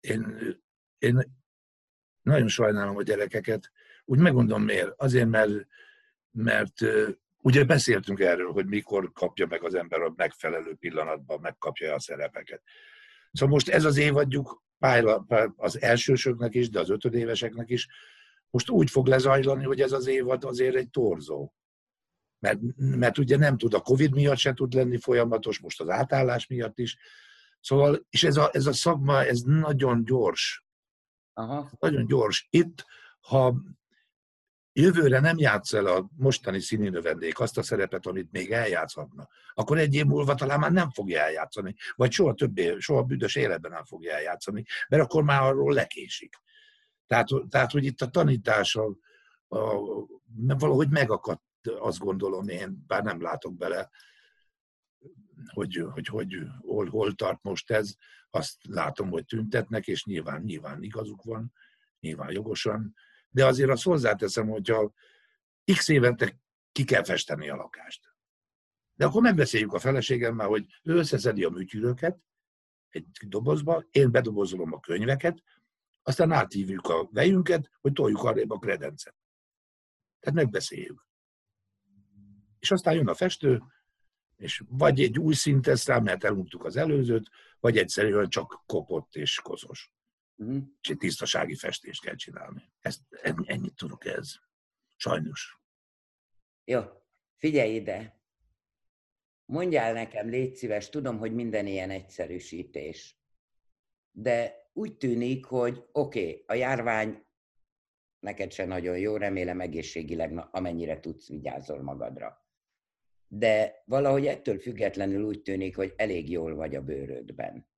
[0.00, 0.36] Én,
[0.98, 1.36] én
[2.22, 3.70] nagyon sajnálom a gyerekeket.
[4.04, 4.92] Úgy megmondom miért.
[4.96, 5.66] Azért, mert,
[6.36, 6.74] mert
[7.46, 12.62] Ugye beszéltünk erről, hogy mikor kapja meg az ember a megfelelő pillanatban, megkapja a szerepeket.
[13.32, 14.64] Szóval most ez az évadjuk
[15.56, 17.88] az elsősöknek is, de az ötödéveseknek is,
[18.50, 21.52] most úgy fog lezajlani, hogy ez az évad azért egy torzó.
[22.38, 26.46] Mert, mert ugye nem tud, a Covid miatt se tud lenni folyamatos, most az átállás
[26.46, 26.96] miatt is.
[27.60, 30.64] Szóval, és ez a, ez a szakma, ez nagyon gyors.
[31.32, 31.70] Aha.
[31.78, 32.46] Nagyon gyors.
[32.50, 32.84] Itt,
[33.20, 33.62] ha
[34.80, 39.78] jövőre nem játsz el a mostani színi növendék azt a szerepet, amit még eljátszhatna, akkor
[39.78, 43.84] egy év múlva talán már nem fogja eljátszani, vagy soha többé, soha büdös életben nem
[43.84, 46.36] fogja eljátszani, mert akkor már arról lekésik.
[47.06, 48.96] Tehát, tehát hogy itt a tanítás a,
[49.48, 49.80] a,
[50.34, 51.42] valahogy megakadt,
[51.78, 53.90] azt gondolom én, bár nem látok bele,
[55.52, 57.94] hogy, hogy, hogy hol, hol tart most ez,
[58.30, 61.52] azt látom, hogy tüntetnek, és nyilván, nyilván igazuk van,
[62.00, 62.94] nyilván jogosan,
[63.36, 64.92] de azért azt hozzáteszem, hogyha
[65.74, 66.40] x évente
[66.72, 68.14] ki kell festeni a lakást.
[68.94, 72.18] De akkor megbeszéljük a feleségemmel, hogy ő összeszedi a műtyűröket
[72.88, 75.42] egy dobozba, én bedobozolom a könyveket,
[76.02, 79.14] aztán áthívjuk a vejünket, hogy toljuk arrébb a kredencet.
[80.20, 81.06] Tehát megbeszéljük.
[82.58, 83.62] És aztán jön a festő,
[84.36, 87.30] és vagy egy új szintet tesz rá, mert elmúltuk az előzőt,
[87.60, 89.95] vagy egyszerűen csak kopott és koszos.
[90.36, 90.62] Uh-huh.
[90.80, 92.72] És egy tisztasági festést kell csinálni.
[92.80, 93.00] Ezt,
[93.44, 94.34] ennyit tudok ez.
[94.96, 95.60] Sajnos.
[96.64, 96.82] Jó,
[97.36, 98.20] figyelj ide.
[99.44, 103.18] Mondjál nekem, légy szíves, tudom, hogy minden ilyen egyszerűsítés.
[104.10, 107.26] De úgy tűnik, hogy oké, okay, a járvány
[108.18, 112.46] neked se nagyon jó, remélem egészségileg, amennyire tudsz, vigyázol magadra.
[113.28, 117.68] De valahogy ettől függetlenül úgy tűnik, hogy elég jól vagy a bőrödben.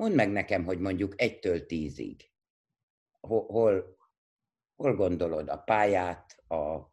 [0.00, 2.30] Mondd meg nekem, hogy mondjuk egytől tízig,
[3.20, 3.96] hol,
[4.76, 6.92] hol gondolod a pályát, a,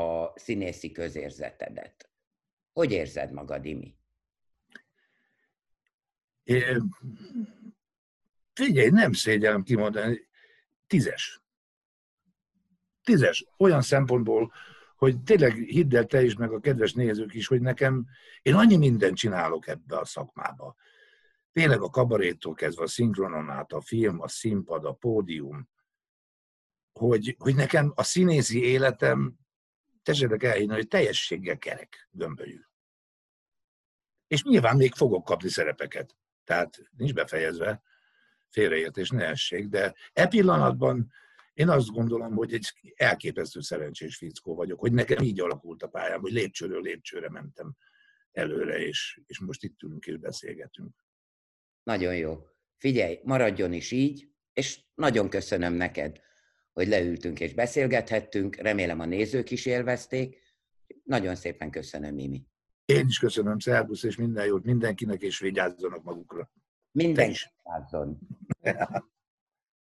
[0.00, 2.10] a színészi közérzetedet?
[2.72, 3.96] Hogy érzed magad, Imi?
[6.42, 6.76] É,
[8.52, 10.28] figyelj, nem szégyellem kimondani,
[10.86, 11.42] tízes.
[13.02, 13.46] Tízes.
[13.56, 14.52] Olyan szempontból,
[14.96, 18.06] hogy tényleg hidd el te is, meg a kedves nézők is, hogy nekem,
[18.42, 20.76] én annyi mindent csinálok ebbe a szakmába.
[21.58, 25.68] Tényleg a kabaréttól kezdve a szinkronon át, a film, a színpad, a pódium,
[26.92, 29.34] hogy, hogy nekem a színészi életem,
[30.02, 32.60] tessétek elhinni, hogy teljességgel kerek, gömbölyű.
[34.26, 36.16] És nyilván még fogok kapni szerepeket.
[36.44, 37.82] Tehát nincs befejezve,
[38.48, 41.12] félreértés ne essék, de e pillanatban
[41.52, 46.20] én azt gondolom, hogy egy elképesztő szerencsés fickó vagyok, hogy nekem így alakult a pályám,
[46.20, 47.76] hogy lépcsőről lépcsőre mentem
[48.32, 51.06] előre, és, és most itt ülünk és beszélgetünk.
[51.88, 52.38] Nagyon jó.
[52.76, 56.20] Figyelj, maradjon is így, és nagyon köszönöm neked,
[56.72, 58.56] hogy leültünk és beszélgethettünk.
[58.56, 60.42] Remélem a nézők is élvezték.
[61.04, 62.46] Nagyon szépen köszönöm, Mimi.
[62.84, 66.50] Én is köszönöm, szervusz, és minden jót mindenkinek, és vigyázzanak magukra.
[66.90, 68.18] Mindenki vigyázzon.